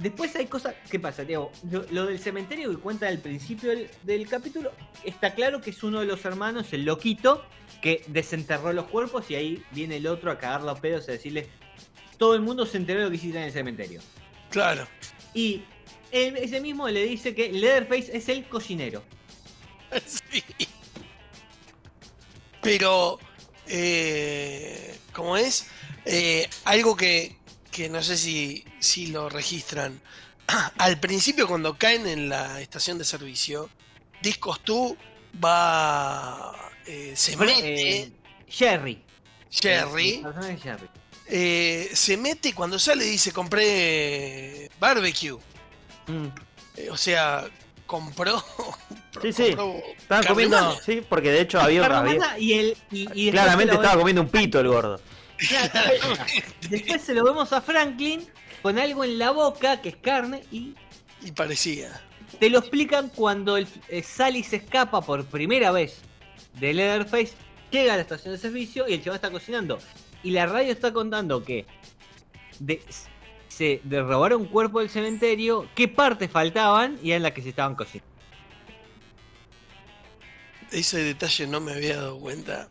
[0.00, 0.74] Después hay cosas.
[0.90, 1.52] ¿Qué pasa, Diego?
[1.70, 4.72] Lo, lo del cementerio que cuenta al principio del, del capítulo.
[5.04, 7.44] Está claro que es uno de los hermanos, el loquito,
[7.82, 9.30] que desenterró los cuerpos.
[9.30, 11.48] Y ahí viene el otro a cagarlo a pedos y a decirle:
[12.16, 14.00] Todo el mundo se enteró de lo que hiciste en el cementerio.
[14.48, 14.88] Claro.
[15.34, 15.64] Y
[16.10, 19.02] él- ese mismo le dice que Leatherface es el cocinero.
[20.06, 20.42] Sí.
[22.62, 23.18] Pero,
[23.66, 25.66] eh, ¿cómo es?
[26.04, 27.36] Eh, algo que,
[27.70, 30.00] que no sé si, si lo registran.
[30.78, 33.68] Al principio, cuando caen en la estación de servicio,
[34.22, 34.96] Discos tú
[35.42, 36.70] va.
[36.86, 38.00] eh, se mete.
[38.02, 38.12] Eh,
[38.48, 39.02] Jerry.
[39.50, 40.22] Jerry.
[41.26, 45.38] Eh, se mete y cuando sale dice: Compré barbecue.
[46.06, 46.26] Mm.
[46.76, 47.48] Eh, o sea,
[47.86, 48.42] compró.
[49.20, 49.56] Sí, sí.
[50.08, 50.56] carne comiendo.
[50.56, 50.80] humana.
[50.86, 51.84] Sí, porque de hecho había.
[51.84, 55.00] Había- y el, y, claramente estaba comiendo un pito el gordo.
[55.48, 56.14] Claro,
[56.70, 58.26] Después se lo vemos a Franklin
[58.62, 60.74] con algo en la boca que es carne y
[61.22, 62.00] Y parecía.
[62.38, 65.98] te lo explican cuando el, eh, Sally se escapa por primera vez
[66.58, 67.32] de Leatherface,
[67.70, 69.78] llega a la estación de servicio y el chaval está cocinando.
[70.22, 71.64] Y la radio está contando que
[72.58, 72.82] de-
[73.48, 77.48] se de robaron un cuerpo del cementerio, qué partes faltaban y en la que se
[77.50, 78.10] estaban cocinando.
[80.70, 82.68] Ese detalle no me había dado cuenta.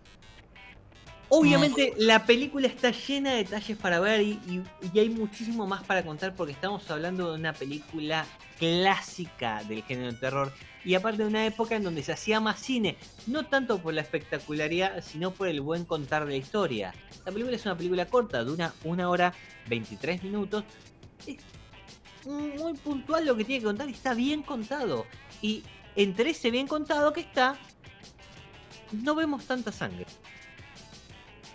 [1.29, 4.63] Obviamente la película está llena de detalles para ver y,
[4.95, 8.25] hay muchísimo más para contar porque estamos hablando de una película
[8.57, 10.51] clásica del género de terror
[10.83, 14.01] y aparte de una época en donde se hacía más cine, no tanto por la
[14.01, 16.93] espectacularidad, sino por el buen contar de la historia.
[17.25, 19.33] La película es una película corta, dura una hora
[19.67, 20.63] 23 minutos.
[21.27, 21.37] Es
[22.25, 25.05] muy puntual lo que tiene que contar y está bien contado.
[25.41, 25.63] Y
[25.95, 27.57] entre ese bien contado que está,
[28.91, 30.05] no vemos tanta sangre.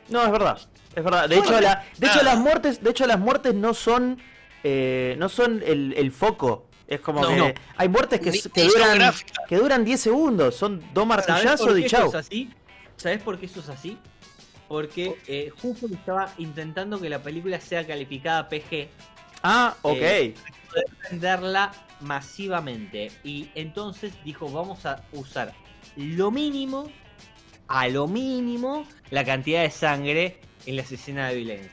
[0.09, 0.59] No, es verdad.
[0.95, 1.29] Es verdad.
[1.29, 4.19] De hecho, la, de hecho las muertes, de hecho las muertes no son
[4.63, 6.67] eh, no son el, el foco.
[6.87, 7.29] Es como No.
[7.29, 7.53] que No.
[7.77, 9.13] hay muertes que, duran
[9.49, 12.09] que duran 10 segundos, son dos ¿Sabes martillazos y chau.
[12.09, 12.51] eso es así?
[12.97, 13.99] ¿Sabes por qué eso es así?
[14.69, 18.89] Porque eh, Huffer estaba intentando que la película sea calificada PG,
[19.43, 19.97] Ah, ok.
[20.01, 20.35] Eh,
[21.11, 23.11] venderla masivamente.
[23.23, 25.53] Y entonces dijo, vamos a usar
[25.97, 26.91] lo mínimo,
[27.69, 31.71] a lo mínimo, la cantidad de sangre en las escenas de violencia.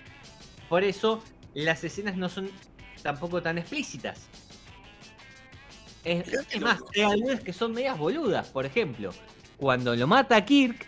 [0.70, 1.24] Por eso,
[1.54, 2.50] las escenas no son
[3.02, 4.28] tampoco tan explícitas.
[6.04, 6.26] Es,
[6.60, 8.48] más, hay algunas que son medias boludas.
[8.48, 9.12] Por ejemplo,
[9.58, 10.88] cuando lo mata Kirk,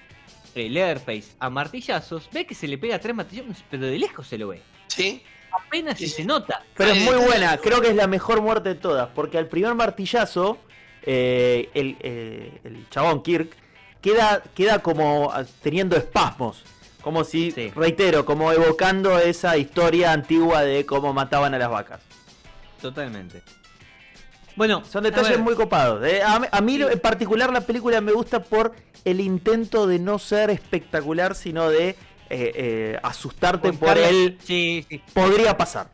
[0.55, 4.37] el Leatherface, a martillazos, ve que se le pega tres martillazos, pero de lejos se
[4.37, 4.61] lo ve.
[4.87, 5.21] ¿Sí?
[5.51, 6.63] Apenas si se nota.
[6.75, 7.57] Pero es Ay, muy ay, buena, ay.
[7.61, 10.57] creo que es la mejor muerte de todas, porque al primer martillazo,
[11.03, 13.55] eh, el, eh, el chabón Kirk
[14.03, 16.63] queda, queda como ah, teniendo espasmos,
[17.01, 17.71] como si, Sí.
[17.75, 22.01] reitero, como evocando esa historia antigua de cómo mataban a las vacas.
[22.81, 23.41] Totalmente.
[24.55, 26.05] Bueno, Son detalles muy copados.
[26.05, 26.21] eh.
[26.21, 26.83] A, mí- a mí Sí.
[26.91, 31.89] en particular la película me gusta por el intento de no ser espectacular, sino de
[31.89, 35.01] eh, eh, asustarte por el Sí, sí.
[35.13, 35.87] podría pasar.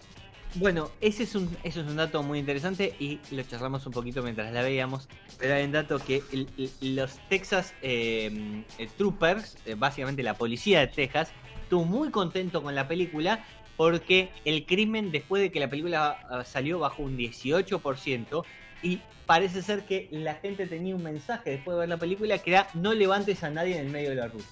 [0.56, 5.08] Bueno, ese es un, dato muy interesante y lo charlamos un poquito mientras la veíamos.
[5.38, 6.50] Pero hay un dato que el-
[6.96, 11.32] los Texas eh, eh, Troopers, eh, básicamente la policía de Texas,
[11.62, 13.46] estuvo muy contento con la película
[13.78, 18.44] porque el crimen después de que la película ah, salió bajó un 18%
[18.82, 22.52] y parece ser que la gente tenía un mensaje después de ver la película que
[22.52, 24.48] era no levantes a nadie en el medio de la ruta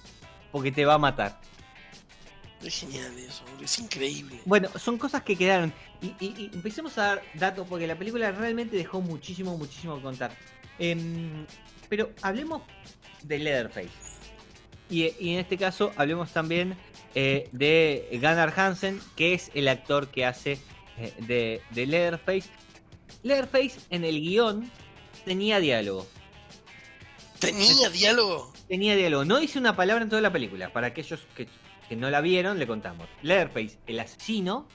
[0.52, 1.38] porque te va a matar.
[2.62, 4.40] Es genial eso, es increíble.
[4.44, 5.72] Bueno, son cosas que quedaron.
[6.02, 10.02] Y, y- y empecemos a dar datos porque la película realmente dejó muchísimo, muchísimo que
[10.02, 10.36] contar.
[10.80, 11.46] Em,
[11.88, 12.62] pero hablemos
[13.22, 13.88] de Leatherface.
[14.90, 16.76] Y, y en este caso hablemos también
[17.14, 20.58] eh, de Gunnar Hansen, que es el actor que hace
[20.98, 22.48] eh, de, de Leatherface.
[23.22, 24.70] Leatherface en el guion
[25.24, 26.06] tenía diálogo.
[27.38, 28.52] ¿Tenía diálogo?
[28.68, 29.24] Tenía diálogo.
[29.24, 30.72] No dice una palabra en toda la película.
[30.72, 31.46] Para aquellos que,
[31.88, 33.08] que no la vieron, le contamos.
[33.22, 34.66] Leatherface, el asesino,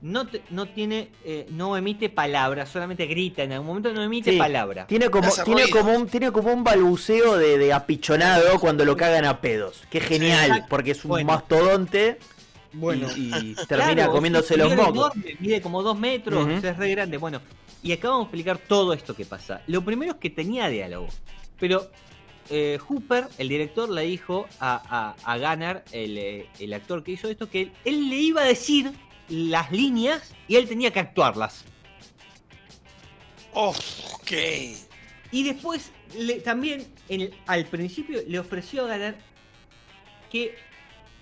[0.00, 3.42] no, te- no tiene, eh, no emite palabras, solamente grita.
[3.42, 4.38] En algún momento no emite Sí.
[4.38, 4.86] palabra.
[4.86, 9.24] Tiene como, tiene como un, tiene como un balbuceo de, de apichonado cuando lo cagan
[9.24, 9.82] a pedos.
[9.90, 10.66] Que genial, Exacto.
[10.68, 11.26] porque es un Bueno.
[11.32, 12.18] mastodonte
[12.74, 15.14] Bueno, y, y termina Claro, comiéndose los mocos.
[15.16, 16.54] enorme, Mide como dos metros, Ujú.
[16.54, 17.16] o sea, es re grande.
[17.16, 17.40] Bueno,
[17.82, 19.62] y acá vamos a explicar todo esto que pasa.
[19.68, 21.06] Lo primero es que tenía diálogo.
[21.58, 21.88] Pero
[22.50, 25.36] eh, Hooper, el director, le dijo a, a,
[25.92, 28.92] el, eh, el actor que hizo esto, que él, él le iba a decir
[29.28, 31.64] las líneas y él tenía que actuarlas.
[33.54, 34.32] Ok.
[35.32, 39.16] Y después le- también el- al principio le ofreció a Ganar
[40.30, 40.56] que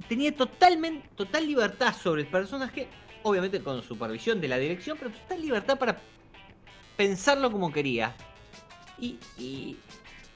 [0.09, 2.89] tenía totalmente, total libertad sobre el personaje,
[3.23, 6.01] obviamente con supervisión de la dirección, pero total libertad para
[6.97, 8.15] pensarlo como quería.
[8.99, 9.77] Y, y,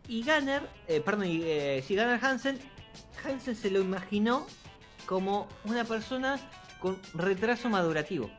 [0.09, 2.59] y Gunnar, eh, perdón, y, eh, sí, Gunnar Hansen,
[3.25, 4.47] Hansen se lo imaginó
[5.07, 6.39] como una persona
[6.81, 8.31] con retraso madurativo.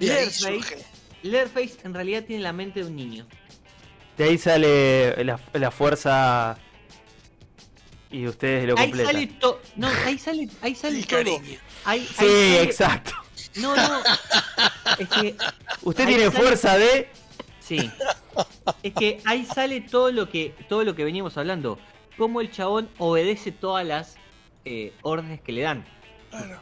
[0.00, 0.84] Ahí Leatherface.
[1.22, 3.26] Leatherface en realidad tiene la mente de un niño.
[4.16, 6.56] De ahí sale la, la fuerza
[8.10, 9.12] y ustedes lo Ahí completan.
[9.14, 9.60] sale todo.
[9.76, 11.18] No, ahí sale, ahí sale El todo.
[11.18, 11.58] cariño.
[11.84, 13.12] Ahí, Sí, ahí sale- exacto.
[13.56, 14.02] No, no.
[14.98, 15.36] Es que,
[15.82, 17.10] Usted Ahí tiene sale- fuerza de...
[17.60, 17.90] sí.
[18.82, 21.78] Es que ahí sale todo lo que, todo lo que veníamos hablando.
[22.16, 24.16] Cómo el chabón obedece todas las
[24.64, 25.84] eh, órdenes que le dan.
[26.30, 26.60] Claro.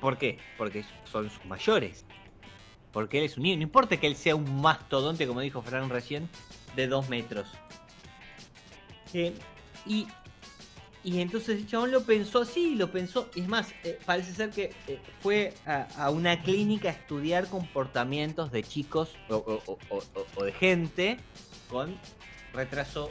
[0.00, 0.38] ¿Por qué?
[0.56, 2.04] Porque son sus mayores.
[2.92, 3.56] Porque él es un niño.
[3.56, 6.28] No importa que él sea un mastodonte, como dijo Fran recién,
[6.76, 7.48] de dos metros.
[9.12, 9.34] Eh,
[9.86, 10.06] y,
[11.02, 13.30] y entonces el chabón lo pensó así, lo pensó.
[13.34, 18.62] Es más, eh, parece ser que eh, fue a, una clínica a estudiar comportamientos de
[18.62, 21.16] chicos o, de gente
[21.70, 21.96] con
[22.52, 23.10] retraso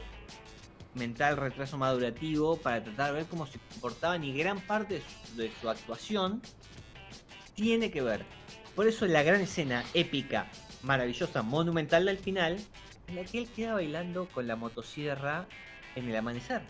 [0.94, 5.36] mental, retraso madurativo, para tratar de ver cómo se comportaban y gran parte de su,
[5.38, 6.42] de su actuación
[7.56, 8.24] tiene que ver.
[8.76, 10.48] Por eso la gran escena épica,
[10.84, 12.58] maravillosa, monumental del final,
[13.08, 15.48] en la que él queda bailando con la motosierra
[15.96, 16.62] en el amanecer.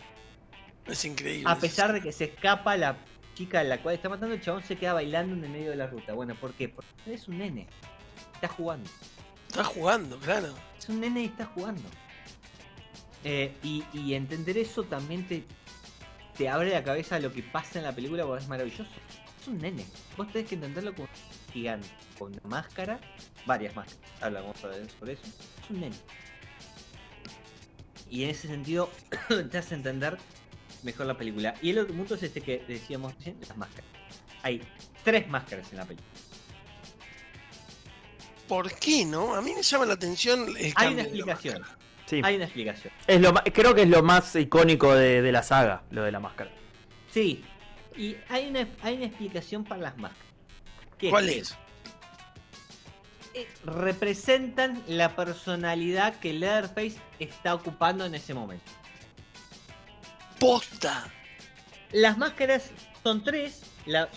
[0.86, 1.50] Es increíble.
[1.50, 2.96] A pesar de que se escapa la
[3.34, 5.76] chica a la cual está matando, el chabón se queda bailando en el medio de
[5.76, 6.12] la ruta.
[6.12, 6.68] Bueno, ¿por qué?
[6.68, 7.66] Porque es un nene.
[8.34, 8.88] Está jugando.
[9.48, 10.54] Está jugando, claro.
[10.78, 11.82] Es un nene y está jugando.
[13.24, 15.44] Eh, y, y entender eso también te,
[16.36, 18.90] te abre la cabeza a lo que pasa en la película porque es maravilloso.
[19.40, 19.84] Es un nene.
[20.16, 21.88] Vos tenés que entenderlo como un gigante.
[22.18, 23.00] Con una máscara.
[23.46, 24.32] Varias máscaras.
[24.32, 25.22] Ver sobre eso.
[25.26, 25.96] Es un nene.
[28.08, 28.90] Y en ese sentido
[29.50, 30.18] te hace entender
[30.82, 31.54] mejor la película.
[31.62, 33.90] Y el otro punto es este que decíamos recién, las máscaras.
[34.42, 34.62] Hay
[35.04, 36.08] tres máscaras en la película.
[38.48, 39.34] ¿Por qué no?
[39.34, 41.62] A mí me llama la atención el Hay una de la explicación.
[42.06, 42.20] Sí.
[42.24, 42.92] Hay una explicación.
[43.06, 46.18] Es lo creo que es lo más icónico de, de la saga, lo de la
[46.18, 46.50] máscara.
[47.12, 47.44] Sí,
[47.96, 50.26] y hay una, hay una explicación para las máscaras.
[50.98, 51.56] que ¿Cuál es?
[53.34, 58.70] eh, representan la personalidad que Leatherface está ocupando en ese momento.
[60.40, 61.12] Posta.
[61.92, 62.70] Las máscaras
[63.02, 63.62] son tres.
[63.84, 64.08] La,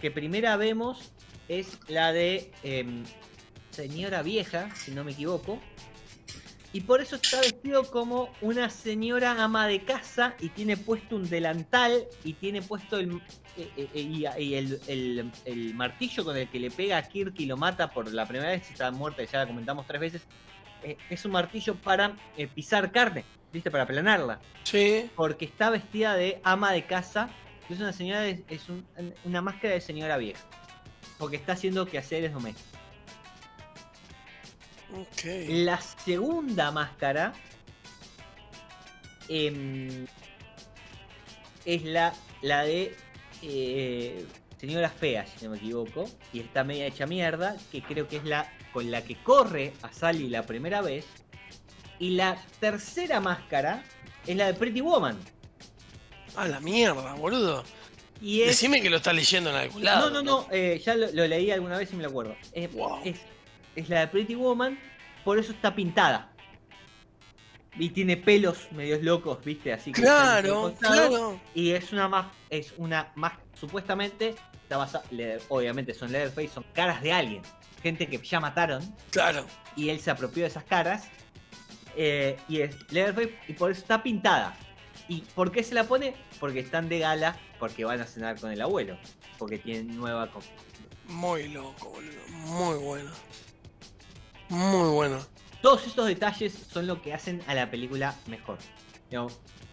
[0.00, 1.12] que primera vemos
[1.48, 3.04] es la de em,
[3.70, 5.60] señora vieja, si no me equivoco.
[6.72, 11.28] Y por eso está vestido como una señora ama de casa y tiene puesto un
[11.28, 13.20] delantal y tiene puesto el,
[13.56, 14.80] eh, eh,
[15.44, 18.50] eh, martillo con el que le pega a Kirk y lo mata por la primera
[18.50, 20.22] vez, está muerta, ya la comentamos tres veces.
[20.82, 23.70] Eh, es un martillo para eh, pisar carne, ¿viste?
[23.70, 25.10] Para aplanarla Sí.
[25.16, 27.30] porque está vestida de ama de casa.
[27.68, 28.84] Es una señora, de- es un-
[29.24, 30.42] una máscara de señora vieja.
[31.18, 32.72] Porque está haciendo quehaceres domésticos.
[34.94, 35.24] Ok.
[35.48, 37.32] La segunda máscara
[39.28, 40.06] em,
[41.64, 42.94] es la, la de
[43.42, 44.26] eh,
[44.62, 48.24] Señora Fea, si no me equivoco, y está media hecha mierda, que creo que es
[48.24, 51.04] la con la que corre a Sally la primera vez.
[51.98, 53.82] Y la tercera máscara
[54.24, 55.18] es la de Pretty Woman.
[56.36, 57.64] A la mierda, boludo.
[58.20, 60.10] Y es, Decime que lo estás leyendo en algún lado.
[60.10, 62.36] no, no, no, eh, ya lo, lo leí alguna vez y me lo acuerdo.
[62.52, 63.00] Es, Wow.
[63.04, 63.18] es,
[63.74, 64.78] es la de Pretty Woman,
[65.24, 66.30] por eso está pintada.
[67.76, 69.72] Y tiene pelos medios locos, ¿viste?
[69.72, 71.40] Así que Claro, claro.
[71.52, 74.36] Y es una más, es una más, supuestamente,
[74.84, 75.02] está
[75.48, 77.42] obviamente son Leatherface, son caras de alguien,
[77.82, 79.46] gente que ya mataron, Claro.
[79.76, 81.08] y él se apropió de esas caras,
[81.96, 84.54] eh, y es Leatherface, y por eso está pintada.
[85.08, 86.14] ¿Y por qué se la pone?
[86.40, 88.96] Porque están de gala, porque van a cenar con el abuelo,
[89.38, 90.50] porque tienen nueva comida.
[91.08, 92.20] Muy loco, boludo.
[92.28, 93.10] Muy bueno.
[94.48, 95.18] Muy bueno.
[95.60, 98.58] Todos estos detalles son lo que hacen a la película mejor.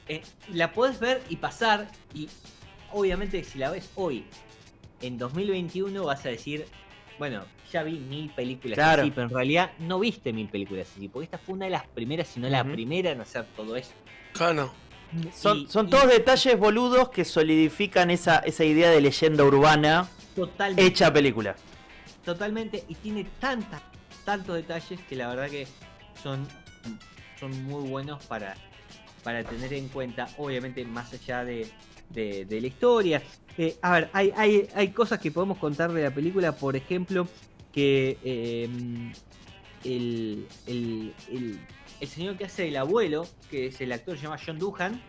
[0.08, 2.28] Eh, la puedes ver y pasar y
[2.92, 4.26] obviamente si la ves hoy,
[5.02, 6.66] en 2021 vas a decir,
[7.18, 9.02] bueno, ya vi mil películas Claro.
[9.04, 11.88] así, pero en realidad no viste mil películas así, porque esta fue una de las
[11.88, 13.92] primeras, si no la primera en hacer todo eso.
[14.34, 14.72] Claro.
[15.34, 20.08] Son, Y- son y todos detalles boludos que solidifican esa, esa idea de leyenda urbana
[20.36, 21.56] totalmente, hecha película.
[22.24, 23.82] totalmente, y tiene tantas,
[24.24, 25.68] tantos detalles que la verdad que
[26.22, 26.48] son,
[27.40, 28.56] son muy buenos para,
[29.24, 31.68] para tener en cuenta, obviamente más allá de,
[32.10, 33.22] de- de la historia.
[33.58, 37.28] Eh, a ver, hay, hay, hay cosas que podemos contar de la película, por ejemplo,
[37.74, 38.70] que eh,
[39.84, 44.58] el, el, el- señor que hace el abuelo, que es el actor se llama John
[44.60, 45.02] Duhan,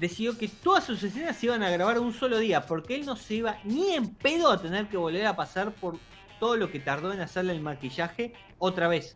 [0.00, 3.16] decidió que todas sus escenas se iban a grabar un solo día, porque él no
[3.16, 5.98] se iba ni en pedo a tener que volver a pasar por
[6.40, 9.14] todo lo que tardó en hacerle el maquillaje otra vez.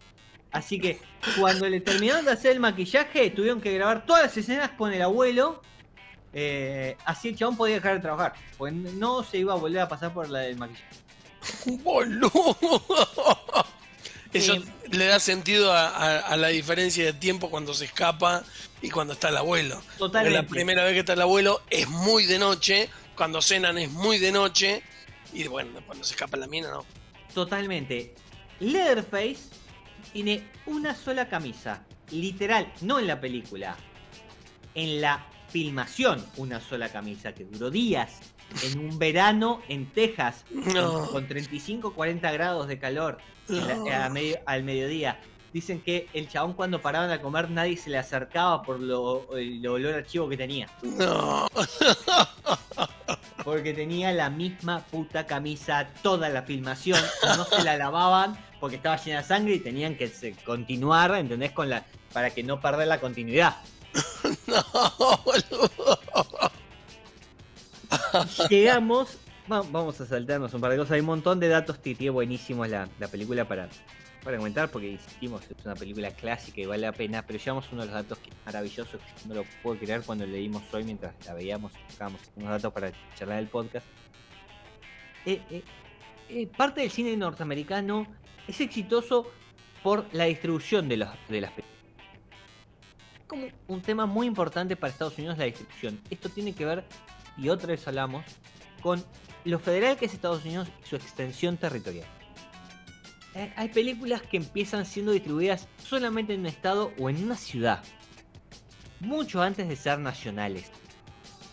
[0.52, 1.00] Así que
[1.40, 5.02] cuando le terminaron de hacer el maquillaje, tuvieron que grabar todas las escenas con el
[5.02, 5.60] abuelo.
[6.38, 8.34] Eh, así el chabón podía dejar de trabajar.
[8.58, 10.84] Pues no se iba a volver a pasar por la del maquillaje.
[11.82, 12.56] Boludo.
[14.32, 14.64] Eso Sí.
[14.90, 18.42] le da sentido a, a- a la diferencia de tiempo cuando se escapa
[18.82, 19.76] y cuando está el abuelo.
[19.76, 20.42] Porque Totalmente.
[20.42, 24.18] la primera vez que está el abuelo es muy de noche, cuando cenan es muy
[24.18, 24.82] de noche,
[25.32, 26.84] y bueno, cuando se escapa la mina, no.
[27.32, 28.14] Totalmente.
[28.60, 29.38] Leatherface
[30.12, 31.82] tiene una sola camisa.
[32.10, 33.76] Literal, no en la película.
[34.74, 38.20] En la filmación, una sola camisa que duró días.
[38.62, 40.44] En un verano en Texas.
[40.50, 41.06] No.
[41.10, 43.18] Con 35, 40 grados de calor.
[43.48, 45.18] la- medio- al mediodía.
[45.52, 49.66] Dicen que el chabón cuando paraban a comer nadie se le acercaba por lo, el
[49.66, 50.68] olor a chivo que tenía.
[50.82, 51.46] No.
[53.44, 57.00] Porque tenía la misma puta camisa toda la filmación.
[57.36, 60.10] No se la lavaban porque estaba llena de sangre y tenían que
[60.44, 61.52] continuar, ¿entendés?
[61.52, 63.56] Con la, para que no perder la continuidad.
[68.30, 68.46] No.
[68.48, 69.18] Llegamos.
[69.50, 70.92] va- Vamos a saltarnos un par de cosas.
[70.92, 73.68] Hay un montón de datos que tiene buenísimos la, la película para,
[74.24, 74.70] para comentar.
[74.70, 77.22] Porque insistimos, es una película clásica y vale la pena.
[77.26, 78.98] Pero llevamos uno de los datos que maravilloso.
[78.98, 81.72] Que no lo puedo creer cuando leímos hoy mientras la veíamos.
[81.88, 83.86] Buscábamos unos datos para charlar del podcast.
[85.24, 85.62] Eh, eh,
[86.28, 88.06] eh, parte del cine norteamericano
[88.48, 89.30] es exitoso
[89.82, 91.75] por la distribución de, los, de las películas.
[93.26, 96.00] Como un tema muy importante para Estados Unidos la distribución.
[96.10, 96.84] Esto tiene que ver,
[97.36, 98.24] y otra vez hablamos,
[98.80, 99.04] con
[99.44, 102.06] lo federal que es Estados Unidos y su extensión territorial.
[103.34, 107.82] Eh, hay películas que empiezan siendo distribuidas solamente en un estado o en una ciudad,
[109.00, 110.70] mucho antes de ser nacionales.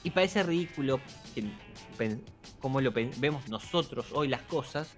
[0.04, 1.02] Y parece ridículo
[1.36, 1.46] que,
[2.60, 4.90] como lo vemos nosotros hoy las cosas,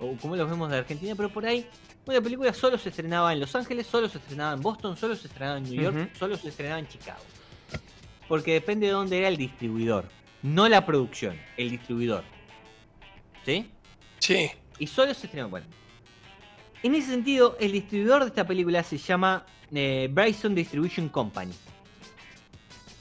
[0.00, 1.66] o como lo vemos de Argentina, pero por ahí
[2.06, 5.26] una película solo se estrenaba en Los Ángeles, solo se estrenaba en Boston, solo se
[5.26, 7.20] estrenaba en New York, solo se estrenaba en Chicago.
[8.28, 10.08] Porque depende de dónde era el distribuidor,
[10.42, 12.24] no la producción, el distribuidor.
[13.44, 13.70] ¿Sí?
[14.20, 14.50] Sí.
[14.78, 15.48] Y solo se estrenó.
[15.48, 15.66] Bueno.
[16.82, 21.54] En ese sentido, el distribuidor de esta película se llama eh, Bryson Distribution Company.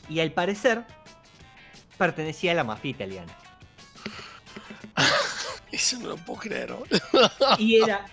[0.09, 0.84] Y al parecer,
[1.97, 3.36] pertenecía a la mafia italiana.
[5.71, 6.73] Eso no lo puedo creer.
[6.73, 6.99] boludo.
[7.59, 8.05] Y era,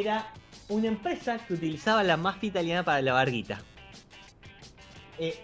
[0.00, 0.32] era
[0.68, 3.60] una empresa que utilizaba la mafia italiana para lavar guita.
[5.18, 5.38] Eh,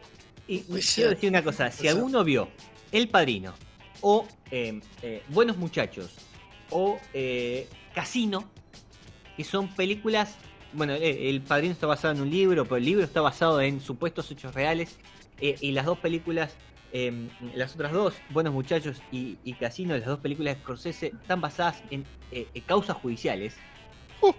[0.46, 2.48] y quiero decir una cosa, si alguno vio
[2.90, 3.52] El Padrino,
[4.00, 6.16] o eh, eh, Buenos Muchachos,
[6.70, 8.48] o eh, Casino,
[9.36, 10.36] que son películas,
[10.72, 14.30] bueno, El Padrino está basado en un libro, pero el libro está basado en supuestos
[14.30, 14.96] hechos reales,
[15.40, 16.56] y las dos películas,
[16.92, 21.40] eh, las otras dos, Buenos Muchachos y, y Casino, las dos películas de Scorsese, están
[21.40, 23.54] basadas en eh, causas judiciales.
[24.20, 24.32] Uh.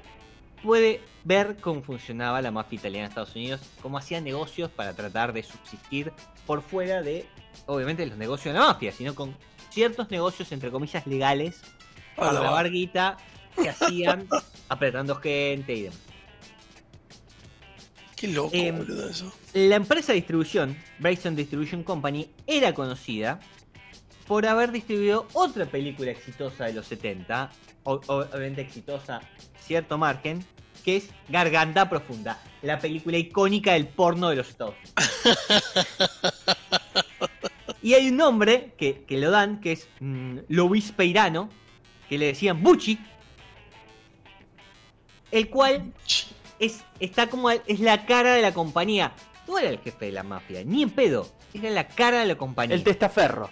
[0.63, 5.31] puede ver cómo funcionaba la mafia italiana en Estados Unidos, cómo hacía negocios para tratar
[5.33, 6.11] de subsistir
[6.45, 7.25] por fuera de,
[7.65, 9.35] obviamente, los negocios de la mafia, sino con
[9.69, 11.61] ciertos negocios, entre comillas, legales,
[12.15, 13.17] para la barguita
[13.55, 14.27] que hacían
[14.69, 15.99] apretando gente y demás.
[18.15, 19.31] Qué loco, Em, boludo, eso.
[19.53, 23.39] La empresa de distribución, Bryson Distribution Company, era conocida
[24.27, 27.49] por haber distribuido otra película exitosa de los 70,
[27.83, 29.21] o- obviamente exitosa,
[29.61, 30.45] cierto margen,
[30.83, 35.37] que es Garganta Profunda, la película icónica del porno de los Estados Unidos.
[37.81, 41.49] y hay un nombre que, que lo dan, que es mm, Luis Peirano,
[42.07, 42.99] que le decían Bucci,
[45.31, 45.93] el cual
[46.59, 49.13] es, está como es la cara de la compañía.
[49.47, 51.27] No era el jefe de la mafia, ni en pedo.
[51.53, 52.75] Era la cara de la compañía.
[52.75, 53.49] El testaferro.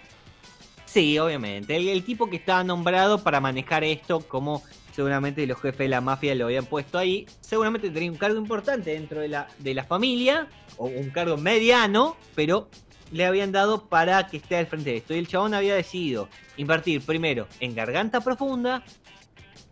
[0.84, 1.76] Sí, obviamente.
[1.76, 4.62] El, el tipo que estaba nombrado para manejar esto, como
[4.98, 8.90] seguramente los jefes de la mafia lo habían puesto ahí, seguramente tenía un cargo importante
[8.90, 12.68] dentro de la, de la familia, o un cargo mediano, pero
[13.12, 15.14] le habían dado para que esté al frente de esto.
[15.14, 18.82] Y el chabón había decidido invertir primero en Garganta Profunda,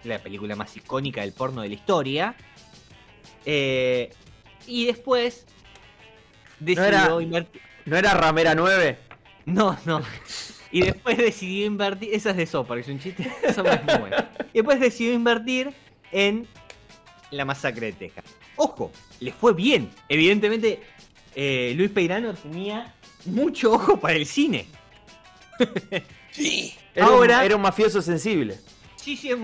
[0.05, 2.37] la película más icónica del porno de la historia,
[3.45, 4.11] eh,
[4.69, 5.45] y después
[6.61, 7.61] decidió era- invertir...
[7.85, 8.97] ¿No era Ramera 9?
[9.47, 10.03] No, no.
[10.73, 12.11] Y después decidió invertir.
[12.13, 13.31] Esa es de Sopa, que es un chiste.
[13.55, 14.17] Sopa es muy bueno.
[14.53, 15.73] Y después decidió invertir
[16.13, 16.47] en
[17.31, 18.25] la masacre de Texas.
[18.57, 19.91] Ojo, le fue bien.
[20.09, 20.81] Evidentemente,
[21.35, 22.95] eh, Luis Peirano tenía
[23.27, 24.67] mucho ojo para el cine.
[26.31, 26.75] Sí.
[26.95, 28.59] Era, Ahora- un, era un mafioso sensible.
[28.97, 29.39] Sí, sí, es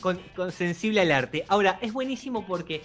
[0.00, 1.44] con, con sensible al arte.
[1.48, 2.82] Ahora, es buenísimo porque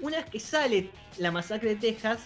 [0.00, 2.18] una vez que sale la masacre de Texas,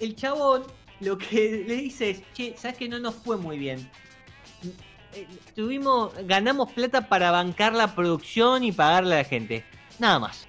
[0.00, 0.64] el chabón
[0.98, 3.88] lo que le dice es, che, ¿sabes que no nos fue muy bien?
[5.14, 9.64] Eh, Tuvimos, ganamos plata para bancar la producción y pagarle a la gente.
[9.98, 10.46] Nada más.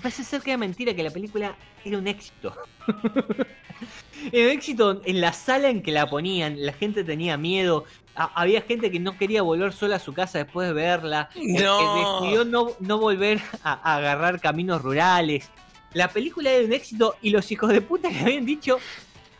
[0.00, 2.54] Parece ser que era mentira que la película era un éxito.
[4.32, 7.84] era un éxito en la sala en que la ponían, la gente tenía miedo,
[8.14, 11.40] a- había gente que no quería volver sola a su casa después de verla, que-
[11.40, 12.20] que No.
[12.20, 15.50] decidió no, no volver a, a agarrar caminos rurales.
[15.94, 18.78] La película era un éxito y los hijos de puta le habían dicho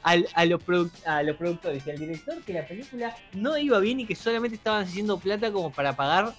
[0.07, 0.61] al- a, los
[1.05, 4.57] a los productores y al director que la película no iba bien y que solamente
[4.57, 6.33] estaban haciendo plata como para pagar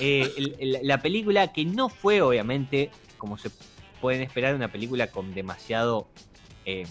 [0.00, 3.50] eh, el- el- la película, que no fue obviamente como se
[4.00, 6.08] pueden esperar una película con demasiado
[6.66, 6.86] eh,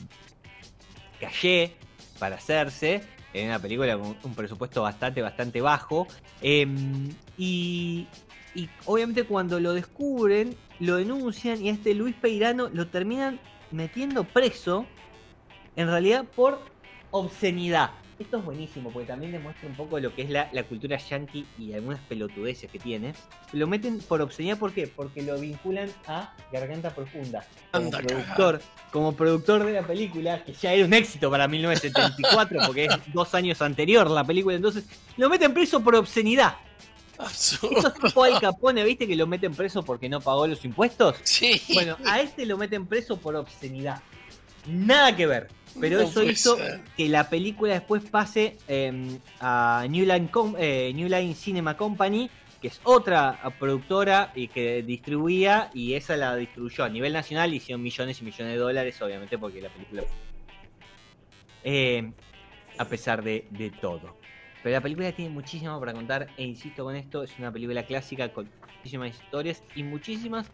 [1.19, 1.75] caché
[2.19, 3.03] para hacerse.
[3.33, 6.07] En una película con un presupuesto bastante, bastante bajo.
[6.41, 6.65] Eh,
[7.37, 8.07] y,
[8.55, 13.39] y obviamente cuando lo descubren, lo denuncian y a este Luis Peirano lo terminan
[13.71, 14.85] metiendo preso.
[15.75, 16.59] En realidad por
[17.11, 17.91] obscenidad.
[18.17, 21.45] Esto es buenísimo porque también demuestra un poco lo que es la, la cultura yankee
[21.59, 23.13] y algunas pelotudeces que tiene.
[23.51, 24.87] Lo meten por obscenidad, ¿por qué?
[24.87, 27.45] Porque lo vinculan a Garganta Profunda.
[27.73, 32.61] Como Anda, productor, como productor de la película, que ya era un éxito para 1974,
[32.65, 34.85] porque es dos años anterior la película, entonces
[35.17, 36.55] lo meten preso por obscenidad.
[37.17, 37.75] Absurdo.
[37.77, 41.17] Esto es tipo Al Capone, ¿viste que lo meten preso porque no pagó los impuestos?
[41.23, 41.61] Sí.
[41.73, 44.01] Bueno, a este lo meten preso por obscenidad.
[44.67, 45.47] Nada que ver.
[45.79, 46.81] Pero No eso hizo ser.
[46.95, 52.29] que la película después pase eh, a New Line, Com- eh, New Line Cinema Company,
[52.61, 57.57] que es otra productora y que distribuía, y esa la distribuyó a nivel nacional, y
[57.57, 60.03] hicieron millones y millones de dólares, obviamente, porque la película.
[61.63, 62.11] Eh,
[62.77, 64.15] a pesar de, de todo.
[64.63, 68.29] Pero la película tiene muchísimo para contar, e insisto con esto, es una película clásica
[68.29, 70.47] con muchísimas historias y muchísimas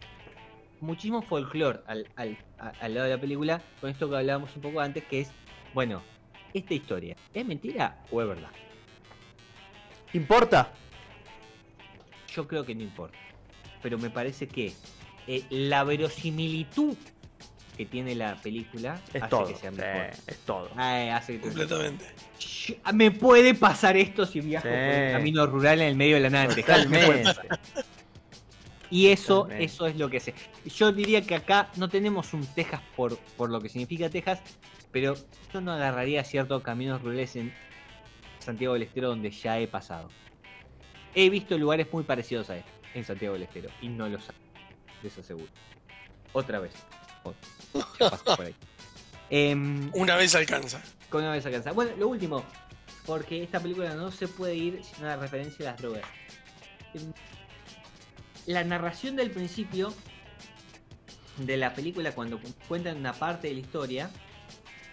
[0.82, 4.62] muchísimo folclore al, al, a- al lado de la película, con esto que hablábamos un
[4.62, 5.30] poco antes, que es,
[5.74, 6.02] bueno,
[6.52, 8.50] esta historia, ¿es mentira o es verdad?
[10.12, 10.70] ¿Importa?
[12.34, 13.16] Yo creo que no importa.
[13.82, 14.72] Pero me parece que
[15.26, 16.96] eh, la verosimilitud
[17.76, 19.46] que tiene la película Es hace todo.
[19.48, 20.10] que sea sí, mejor.
[20.26, 20.70] es todo.
[20.76, 22.04] Ay, hace que Completamente.
[22.38, 24.74] Yo- me puede pasar esto si viajo Sí.
[24.74, 27.30] por un camino rural en el medio de la nada Totalmente.
[28.92, 30.34] Y eso, eso es lo que sé.
[30.66, 34.40] Yo diría que acá no tenemos un Texas por, por lo que significa Texas,
[34.90, 35.14] pero
[35.50, 37.54] yo no agarraría ciertos caminos rurales en
[38.38, 40.10] Santiago del Estero donde ya he pasado.
[41.14, 44.24] He visto lugares muy parecidos a esto en Santiago del Estero y no los
[45.02, 45.48] les aseguro.
[46.34, 46.74] Otra vez.
[47.22, 48.36] Otra.
[48.36, 48.54] Por ahí.
[49.34, 50.82] Em, Una vez alcanza.
[51.08, 51.72] con una vez alcanza.
[51.72, 52.44] Bueno, lo último,
[53.06, 56.02] porque esta película no se puede ir sin una referencia a las drogas.
[58.46, 59.94] La narración del principio
[61.38, 64.10] de la película, cuando cu- cuentan una parte de la historia,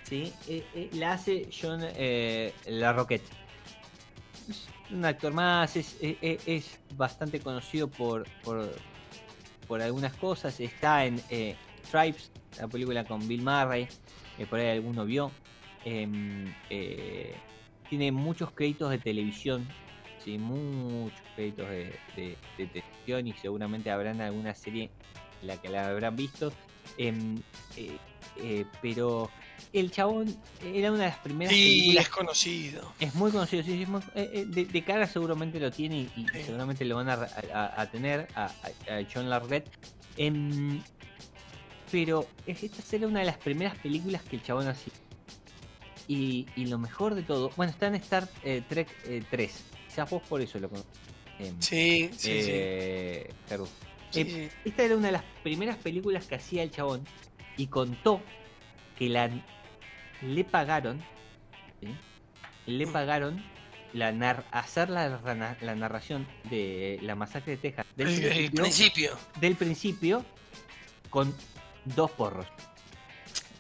[0.04, 0.34] ¿sí?
[0.48, 3.28] Eh, eh, la hace John eh, La Roquette.
[4.50, 10.60] Es un actor más, es, bastante conocido por, por, algunas cosas.
[10.60, 11.22] Está en
[11.86, 13.88] Stripes, la película con Bill Murray,
[14.50, 15.32] por ahí alguno vio.
[15.86, 16.52] Em,
[17.88, 19.68] tiene muchos créditos de televisión,
[20.30, 22.38] sí, muchos créditos de, de-
[23.28, 24.90] y seguramente habrán alguna serie
[25.42, 26.54] en la que la habrán visto.
[26.98, 27.38] Em,
[27.76, 27.98] eh,
[28.38, 29.30] eh, pero
[29.74, 32.94] el chabón era una de las primeras Sí, películas es conocido.
[33.00, 36.12] es muy conocido, sí, sí, es muy- eh, de, de cara seguramente lo tiene y,
[36.16, 36.44] y Sí.
[36.46, 38.52] seguramente lo van a, a- a tener a,
[39.12, 39.68] John Larret.
[40.18, 40.82] Em,
[41.92, 44.94] pero es- esta era una de las primeras películas que el chabón hacía.
[46.08, 49.64] Y, y lo mejor de todo, bueno, está en Star eh, Trek eh, 3.
[49.90, 50.92] Quizás vos por eso lo conoces.
[51.40, 53.56] Em, Sí, sí, eh, sí.
[54.22, 54.50] eh, sí.
[54.66, 57.04] Esta era una de las primeras películas que hacía el chabón
[57.58, 58.22] y contó
[58.98, 59.30] que la
[60.22, 61.02] le pagaron
[61.82, 61.88] ¿sí?
[62.66, 63.44] le pagaron
[63.94, 65.08] la nar- hacer la,
[65.76, 68.22] narración de la masacre de Texas del El, el
[68.52, 69.18] principio, principio.
[69.40, 70.26] del principio
[71.10, 71.34] con
[71.86, 72.46] dos porros.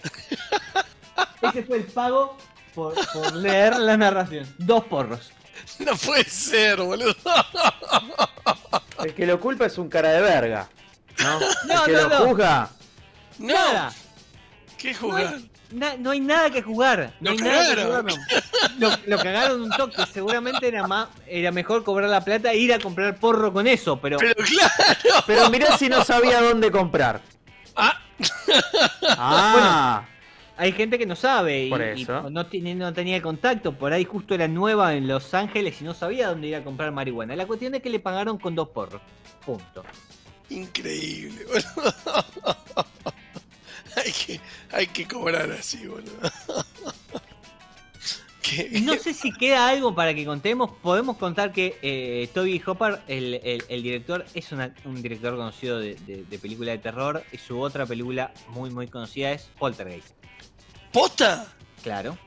[1.42, 2.38] Ese fue el pago
[2.76, 4.46] por, por leer la narración.
[4.60, 5.32] Dos porros.
[5.80, 7.16] No puede ser, boludo.
[9.04, 10.68] El que lo culpa es un cara de verga.
[11.20, 11.40] ¿no?
[11.66, 12.26] No, el que no, lo no.
[12.28, 12.70] juzga.
[13.40, 13.94] No, Nada.
[14.78, 15.28] ¿qué No jugar?
[15.34, 17.14] hay, na- no hay nada que jugar.
[17.22, 18.10] No Lo hay nada que cagaron.
[18.10, 18.44] jugar.
[18.78, 18.90] no.
[18.90, 20.06] Lo, lo cagaron un toque.
[20.14, 24.00] Seguramente era más, era mejor cobrar la plata e ir a comprar porro con eso,
[24.02, 25.24] pero Pero claro.
[25.26, 27.22] Pero mirá si no sabía dónde comprar.
[27.76, 27.98] Ah,
[29.18, 30.04] Ah,
[30.60, 32.30] hay gente que no sabe y, Por y eso.
[32.30, 33.74] no, tiene- no tenía contacto.
[33.74, 36.92] Por ahí justo era nueva en Los Ángeles y no sabía dónde ir a comprar
[36.92, 37.36] marihuana.
[37.36, 39.02] La cuestión es que le pagaron con dos porros.
[39.46, 39.84] Punto.
[40.50, 41.94] increíble, boludo.
[43.96, 44.40] hay, que,
[44.72, 46.20] hay que cobrar así, boludo.
[48.42, 48.80] ¿Qué?
[48.82, 50.72] No sé si queda algo para que contemos.
[50.82, 55.80] Podemos contar que eh, Toby Hopper, el, el- el director, es una- un director conocido
[55.80, 57.24] de, de, de película de terror.
[57.34, 60.08] Y su otra película muy, muy conocida es Poltergeist.
[60.94, 61.54] ¿Posta?
[61.84, 62.18] Claro.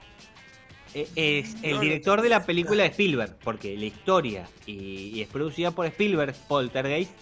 [0.94, 5.08] Eh, Es el No, no director de la película de Spielberg, porque la historia y,
[5.16, 7.12] y es producida por Spielberg, Poltergeist,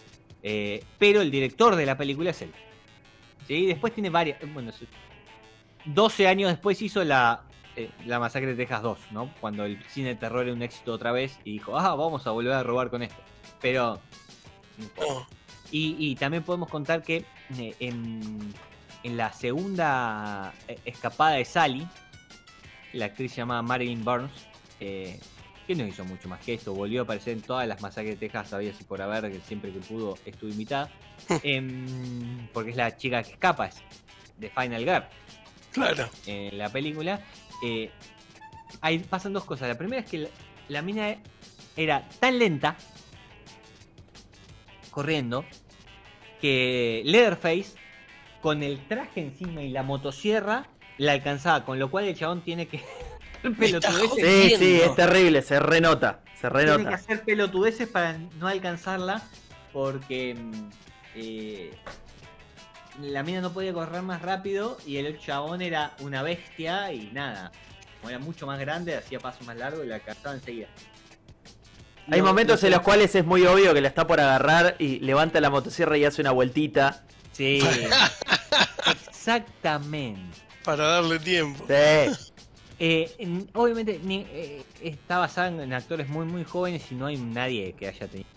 [0.42, 2.50] eh, pero el director de la película es él.
[3.46, 3.66] ¿Sí?
[3.66, 4.38] Después tiene varias.
[4.52, 4.86] Bueno, se-
[5.84, 7.42] 12 años después hizo la,
[7.76, 9.32] eh, la Masacre de Texas 2, ¿no?
[9.40, 12.30] Cuando el cine de terror era un éxito otra vez y dijo, ah, vamos a
[12.30, 13.22] volver a robar con esto.
[13.60, 14.00] Pero.
[14.96, 15.26] Oh,
[15.70, 17.24] Y, y también podemos contar que
[17.58, 18.52] eh, en,
[19.02, 21.86] en la segunda eh, escapada de Sally,
[22.92, 24.32] la actriz llamada Marilyn Burns,
[24.80, 25.18] eh,
[25.66, 28.26] que no hizo mucho más que esto, volvió a aparecer en todas las masacres de
[28.26, 30.90] Texas, sabía si por haber, que siempre que pudo estuvo invitada,
[31.42, 33.76] em, porque es la chica que escapa, es
[34.38, 35.04] de Final Girl
[35.72, 36.08] claro.
[36.26, 37.20] en la película.
[37.62, 37.90] Eh,
[38.80, 39.68] ahí pasan dos cosas.
[39.68, 40.28] La primera es que la,
[40.68, 41.16] la mina
[41.76, 42.76] era tan lenta
[44.90, 45.44] corriendo
[46.40, 47.74] que Leatherface
[48.40, 52.66] con el traje encima y la motosierra la alcanzaba, con lo cual el chabón tiene
[52.66, 52.78] que
[53.38, 56.94] hacer pelotudeces, sí, sí, es terrible, se renota, se tiene que renota.
[56.94, 59.22] hacer pelotudeces para no alcanzarla
[59.72, 60.68] porque mm,
[61.16, 61.70] eh,
[63.00, 67.52] la mina no podía correr más rápido y el chabón era una bestia y nada,
[68.00, 70.68] como era mucho más grande, hacía paso más largo y la alcanzaba enseguida.
[72.10, 75.40] Hay momentos en los cuales es muy obvio que la está por agarrar y levanta
[75.40, 77.04] la motosierra y hace una vueltita.
[77.32, 77.60] Sí,
[79.08, 80.36] exactamente.
[80.64, 81.64] Para darle tiempo.
[81.68, 82.32] Sí.
[82.82, 87.18] Eh, en- obviamente ni- eh, está basada en actores muy muy jóvenes y no hay
[87.18, 88.28] nadie que haya tenido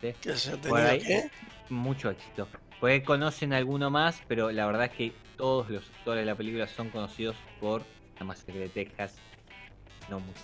[0.00, 0.98] Que haya Por tenido ahí.
[1.00, 1.30] que-
[1.70, 2.48] mucho éxito.
[2.80, 6.66] Porque conocen alguno más, pero la verdad es que todos los actores de la película
[6.66, 7.82] son conocidos por
[8.18, 9.14] la masacre de Texas.
[10.10, 10.40] No mucho.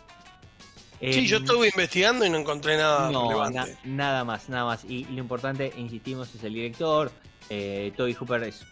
[1.00, 3.58] Sí, Em, yo estuve investigando y no encontré nada no, relevante.
[3.58, 4.84] na- nada más, nada más.
[4.84, 7.10] Y lo importante, insistimos, es el director.
[7.50, 8.64] Eh, Toby Hooper es,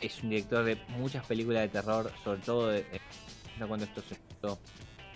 [0.00, 3.00] es un director de muchas películas de terror, sobre todo de, eh,
[3.66, 4.58] cuando esto se empezó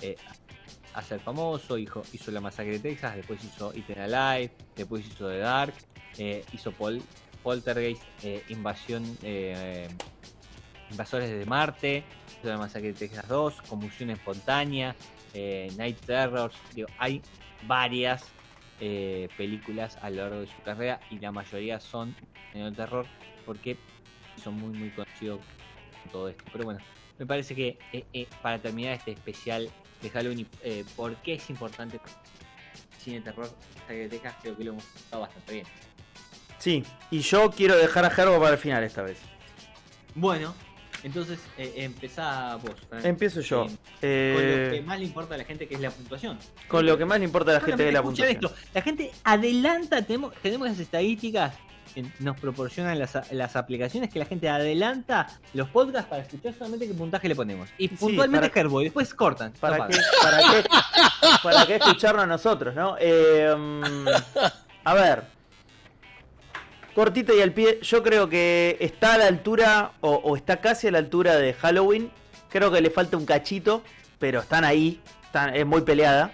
[0.00, 0.16] eh,
[0.94, 1.76] a ser famoso.
[1.76, 5.74] Hizo, hizo La Masacre de Texas, después hizo Eternal Alive, después hizo The Dark,
[6.18, 7.00] eh, hizo Pol,
[7.42, 9.88] Poltergeist, eh, Invasión, eh,
[10.90, 12.04] Invasores de Marte,
[12.38, 14.94] hizo La Masacre de Texas 2, Convulsión Espontánea,
[15.34, 16.54] eh, Night Terrors,
[16.98, 17.22] hay
[17.66, 18.24] varias
[19.36, 22.14] películas a lo largo de su carrera y la mayoría son
[22.54, 23.06] en el terror
[23.44, 23.76] porque
[24.40, 25.40] son muy muy conocidos
[26.02, 26.44] con todo esto.
[26.52, 26.78] Pero bueno,
[27.18, 27.76] me parece que
[28.40, 29.68] para terminar este especial
[30.00, 30.46] de Halloween,
[30.94, 31.98] ¿por qué es importante
[32.98, 33.50] cine terror?
[33.88, 35.66] Creo que lo hemos contado bastante bien.
[36.58, 39.18] Sí, y yo quiero dejar a Gerbo para el final esta vez.
[40.14, 40.54] Bueno,
[41.04, 42.74] Entonces, eh, empezá vos.
[42.88, 43.06] Fran.
[43.06, 43.66] Empiezo yo.
[44.02, 46.36] Eh, con lo Eh, que más le importa a la gente, que es la puntuación.
[46.66, 48.34] con lo que más le importa a la gente de la puntuación.
[48.34, 51.54] esto, La gente adelanta, tenemos, tenemos las estadísticas
[51.94, 56.88] que nos proporcionan las, las aplicaciones que la gente adelanta los podcasts para escuchar solamente
[56.88, 57.68] qué puntaje le ponemos.
[57.78, 59.52] Y Sí, puntualmente para- Herboy, después cortan.
[59.60, 60.68] ¿Para qué, para, qué,
[61.44, 62.96] ¿Para qué escucharnos a nosotros, no?
[62.98, 63.54] Eh,
[64.84, 65.37] a ver.
[66.98, 70.90] Cortita y al pie, yo creo que está a la altura, o, está casi a
[70.90, 72.10] la altura de Halloween.
[72.50, 73.84] Creo que le falta un cachito,
[74.18, 75.00] pero están ahí.
[75.22, 76.32] Están, es muy peleada.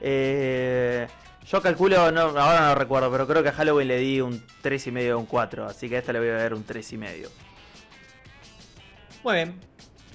[0.00, 1.06] Eh,
[1.46, 5.12] yo calculo, no, ahora no recuerdo, pero creo que a Halloween le di un 3,5
[5.12, 5.66] o un 4.
[5.66, 7.28] Así que a esta le voy a dar un 3,5.
[9.22, 9.60] Muy bien.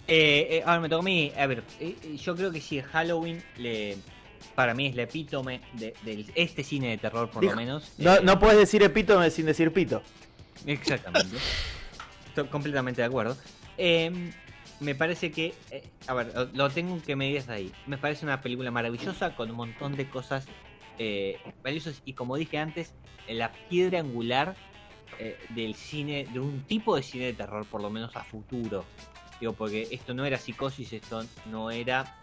[0.09, 1.31] Eh, eh, ahora me toca a mí.
[1.37, 3.95] A ver, eh, eh, yo creo que si Halloween le,
[4.53, 7.91] para mí es la epítome de, de este cine de terror, por Dijo- lo menos.
[7.97, 10.01] No, Eh, no puedes decir epítome sin decir pito.
[10.65, 11.35] Exactamente.
[12.27, 13.37] Estoy completamente de acuerdo.
[13.77, 14.11] Eh,
[14.79, 15.53] me parece que.
[15.71, 17.71] eh, a ver, lo- tengo que medir hasta ahí.
[17.87, 20.45] Me parece una película maravillosa con un montón de cosas
[20.99, 22.01] eh, valiosas.
[22.05, 22.93] Y como dije antes,
[23.27, 24.55] la piedra angular
[25.19, 28.85] eh, del cine, de un tipo de cine de terror, por lo menos a futuro.
[29.39, 32.17] Digo, porque esto no era psicosis, esto no era.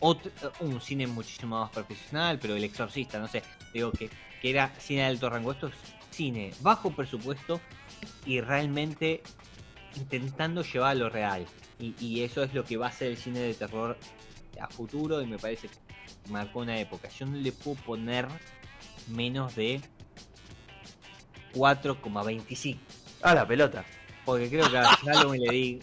[0.00, 0.30] Otro-
[0.60, 3.42] un cine muchísimo más profesional, pero el exorcista, no sé,
[3.72, 5.52] digo que, que era cine de alto rango.
[5.52, 5.74] Esto es
[6.10, 7.60] cine bajo presupuesto
[8.26, 9.22] y realmente
[9.96, 11.46] intentando llevar a lo real.
[11.80, 13.96] Y, y eso es lo que va a ser el cine de terror
[14.60, 15.76] a futuro y me parece que
[16.30, 17.08] marcó una época.
[17.08, 18.26] Yo no le puedo poner
[19.08, 19.80] menos de
[21.54, 22.76] 4,25.
[23.22, 23.84] A la pelota.
[24.24, 25.78] Porque creo que a Halloween le di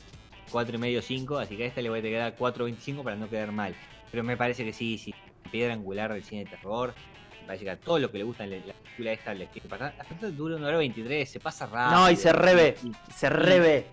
[0.51, 3.75] 4,5 5, así que a esta le voy a quedar 4,25 para no quedar mal.
[4.11, 5.13] Pero me parece que sí, sí,
[5.51, 6.93] piedra angular del cine de terror.
[7.41, 9.69] Me parece que a todo lo que le gusta la la película esta le tiene
[9.69, 9.93] pasar.
[9.99, 11.99] Aparte dura una hora 23, se pasa rápido.
[11.99, 12.75] No, y se reve.
[12.83, 13.85] Y- Se reve.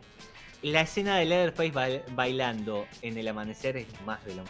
[0.63, 4.45] La escena de Leatherface bail- bailando en el amanecer es más de lo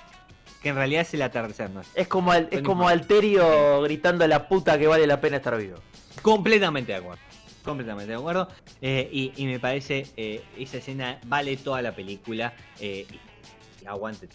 [0.63, 1.81] que en realidad es el atardecer, ¿no?
[1.95, 2.87] Es como, al- es como.
[2.87, 5.79] Alterio gritando a la puta que vale la pena estar vivo.
[6.21, 7.21] Completamente de acuerdo.
[7.65, 8.49] Completamente de acuerdo.
[8.81, 12.53] Eh, y, y me parece eh, esa escena vale toda la película.
[12.79, 13.07] eh,
[13.83, 14.29] y aguante.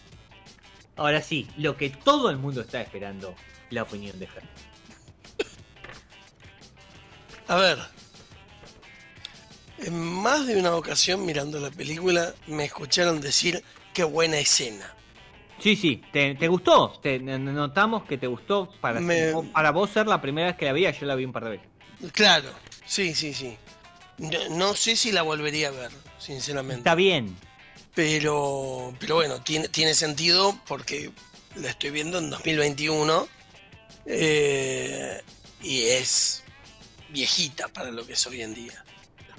[0.98, 3.34] Ahora sí, lo que todo el mundo está esperando,
[3.70, 4.42] la opinión de Fer.
[7.46, 7.78] A ver.
[9.78, 13.62] En más de una ocasión mirando la película me escucharon decir
[13.94, 14.92] qué buena escena.
[15.60, 16.98] Sí, sí, ¿te, te gustó?
[17.02, 20.72] Te, notamos que te gustó para, Me- para vos ser la primera vez que la
[20.72, 21.68] vi, yo la vi un par de veces.
[22.12, 22.50] Claro,
[22.86, 23.56] sí, sí, sí.
[24.18, 26.78] No, no sé si la volvería a ver, sinceramente.
[26.80, 27.36] Está bien.
[27.98, 31.10] Pero, pero bueno, tiene, tiene sentido porque
[31.56, 33.26] la estoy viendo en 2021
[34.06, 35.20] eh,
[35.60, 36.44] y es
[37.08, 38.84] viejita para lo que es hoy en día.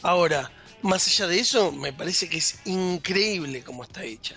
[0.01, 0.51] Ahora,
[0.81, 4.35] más allá de eso, me parece que es increíble cómo está hecha.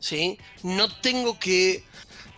[0.00, 0.38] ¿sí?
[0.62, 1.82] No tengo que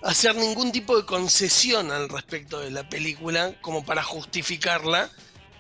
[0.05, 5.11] hacer ningún tipo de concesión al respecto de la película como para justificarla,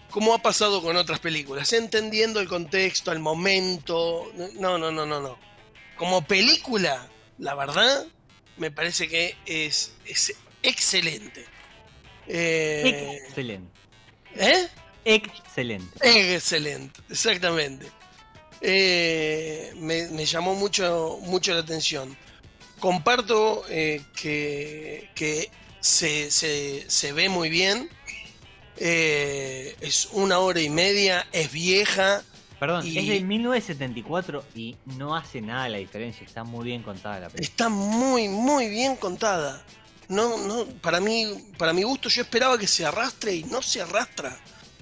[0.08, 4.30] como ha pasado con otras películas, entendiendo el contexto, el momento.
[4.60, 5.53] No, no, no, no, no.
[5.96, 8.06] Como película, la verdad,
[8.56, 11.44] me parece que es, es excelente.
[12.26, 13.70] Eh, Excelente.
[14.36, 14.68] ¿Eh?
[15.04, 16.34] Excelente.
[16.34, 17.86] Excelente, exactamente.
[18.60, 22.16] Eh, me, me llamó mucho, mucho la atención.
[22.80, 27.90] Comparto eh, que, que se, se- se ve muy bien.
[28.76, 32.22] Es una hora y media, es vieja.
[32.64, 36.24] Perdón, Y- es del 1974 y no hace nada la diferencia.
[36.26, 37.46] Está muy bien contada la película.
[37.46, 39.62] Está muy, muy bien contada.
[40.08, 41.26] No, no, para mí,
[41.58, 44.34] para mi gusto, yo esperaba que se arrastre y no se arrastra.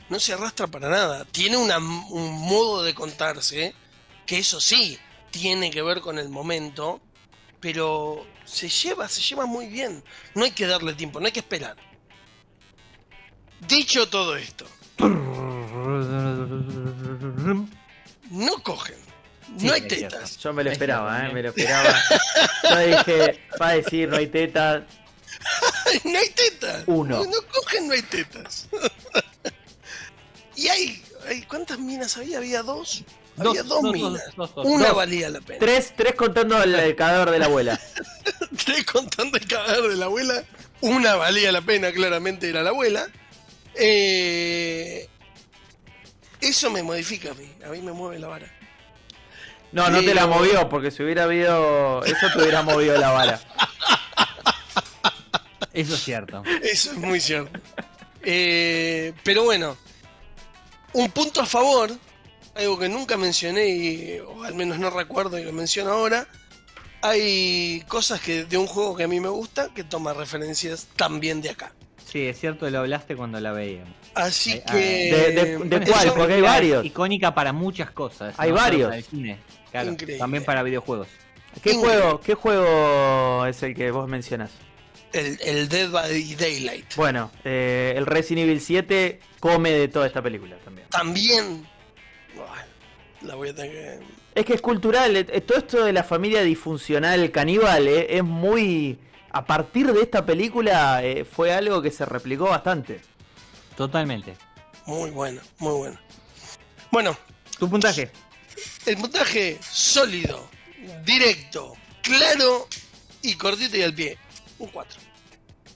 [0.08, 1.24] No se arrastra para nada.
[1.24, 3.74] Tiene una- un modo de contarse,
[4.26, 4.96] que eso sí,
[5.32, 7.00] tiene que ver con el momento,
[7.58, 10.04] pero se lleva, se lleva muy bien.
[10.36, 11.76] No hay que darle tiempo, no hay que esperar.
[13.66, 14.66] Dicho todo esto,
[18.30, 18.96] no cogen,
[19.58, 20.30] Sí, no hay tetas.
[20.30, 20.40] cierto.
[20.40, 21.32] Yo me lo Es esperaba, ¿eh?
[21.32, 21.94] Me lo esperaba.
[22.70, 24.86] Yo dije, va a decir, no hay teta.
[26.04, 26.84] no hay tetas.
[26.86, 27.18] Uno.
[27.18, 28.68] No, no cogen, no hay tetas.
[30.56, 32.38] y hay, hay- ¿cuántas minas había?
[32.38, 33.04] Había dos.
[33.36, 34.22] había dos, minas.
[34.36, 34.66] dos, dos.
[34.66, 34.96] Una Dos.
[34.96, 35.58] valía la pena.
[35.58, 37.78] Tres, tres contando el, el cadáver de la abuela.
[38.64, 40.44] Tres contando el cadáver de la abuela.
[40.80, 43.06] Una valía la pena, claramente era la abuela.
[43.74, 45.08] Eh,
[46.42, 47.50] eso me modifica a mí.
[47.64, 48.46] A mí me mueve la vara.
[49.72, 52.04] No, no te la movió, porque si hubiera habido.
[52.04, 53.40] Eso te hubiera movido la vara.
[55.72, 56.42] Eso es cierto.
[56.62, 57.58] Eso es muy cierto.
[58.22, 59.76] Eh, pero bueno,
[60.92, 61.90] un punto a favor
[62.54, 66.26] algo que nunca mencioné, y, o al menos no recuerdo y lo menciono ahora.
[67.00, 71.40] Hay cosas que de un juego que a mí me gusta que toma referencias también
[71.40, 71.72] de acá.
[72.12, 73.88] Sí, es cierto, lo hablaste cuando la veíamos.
[74.14, 74.76] Así que.
[74.76, 76.12] ¿De- de- de cuál?
[76.14, 76.84] Porque hay varios.
[76.84, 78.34] Icónica para muchas cosas.
[78.36, 78.88] Hay no varios.
[78.88, 79.38] para el cine,
[79.70, 80.18] claro, Increíble.
[80.18, 81.08] también para videojuegos.
[81.62, 82.00] ¿Qué Increíble.
[82.02, 84.50] juego, ¿Qué juego es el que vos mencionás?
[85.12, 86.94] El, el Dead by Daylight.
[86.96, 90.88] Bueno, eh, el Resident Evil 7 come de toda esta película también.
[90.90, 91.66] También.
[92.34, 92.52] Bueno,
[93.22, 93.98] la voy a tener que.
[94.34, 98.98] Es que es cultural, eh, todo esto de la familia disfuncional caníbal eh, es muy...
[99.32, 103.00] A partir de esta película eh, fue algo que se replicó bastante.
[103.76, 104.36] Totalmente.
[104.86, 105.98] Muy bueno, muy bueno.
[106.90, 107.16] Bueno,
[107.58, 108.10] ¿Tu puntaje?
[108.84, 110.48] el puntaje sólido,
[111.04, 112.66] directo, claro
[113.22, 114.18] y cortito y al pie.
[114.58, 115.00] Un 4.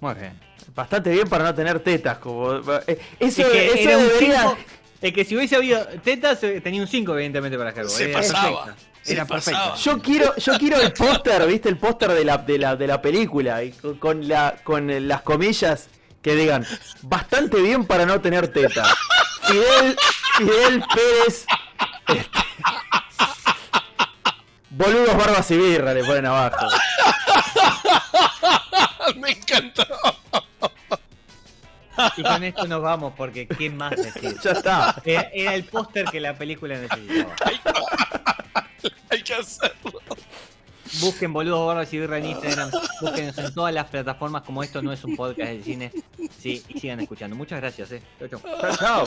[0.00, 0.38] Muy bien.
[0.74, 2.18] Bastante bien para no tener tetas.
[2.18, 4.59] Como, eh, eso Es que eso era un debería- cinco-
[5.00, 7.88] es que si hubiese habido tetas, eh, tenía un 5 evidentemente para Gerbo.
[7.88, 8.76] Se pasaba.
[9.07, 9.59] Era perfecta.
[9.61, 9.76] pasaba.
[9.76, 11.68] Yo quiero, yo quiero el póster, ¿viste?
[11.68, 13.62] El póster de la, de, la, de la película.
[13.62, 15.88] Y con, con la, con las comillas
[16.22, 16.66] que digan,
[17.02, 18.84] bastante bien para no tener teta.
[19.42, 19.96] Fidel,
[20.38, 21.46] Fidel Pérez.
[22.09, 22.38] este,
[24.70, 26.66] boludos, barbas y birra le ponen abajo.
[29.16, 29.86] Me encantó.
[32.16, 34.36] Y con esto nos vamos porque ¿qué más decir?
[34.42, 35.00] Ya está.
[35.04, 37.34] Era, era el póster que la película necesitaba.
[39.11, 40.00] Hay que hacerlo.
[41.00, 42.70] Busquen boludos gordos y birra en Instagram.
[43.00, 45.92] Búsquenos en todas las plataformas como esto no es un podcast de cine.
[46.38, 47.36] Sí, y sigan escuchando.
[47.36, 48.02] Muchas gracias, eh.
[48.18, 48.40] Chau, chau.
[48.61, 49.07] Chau, chau.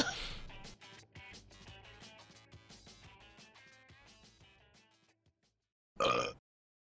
[5.99, 6.38] Uh.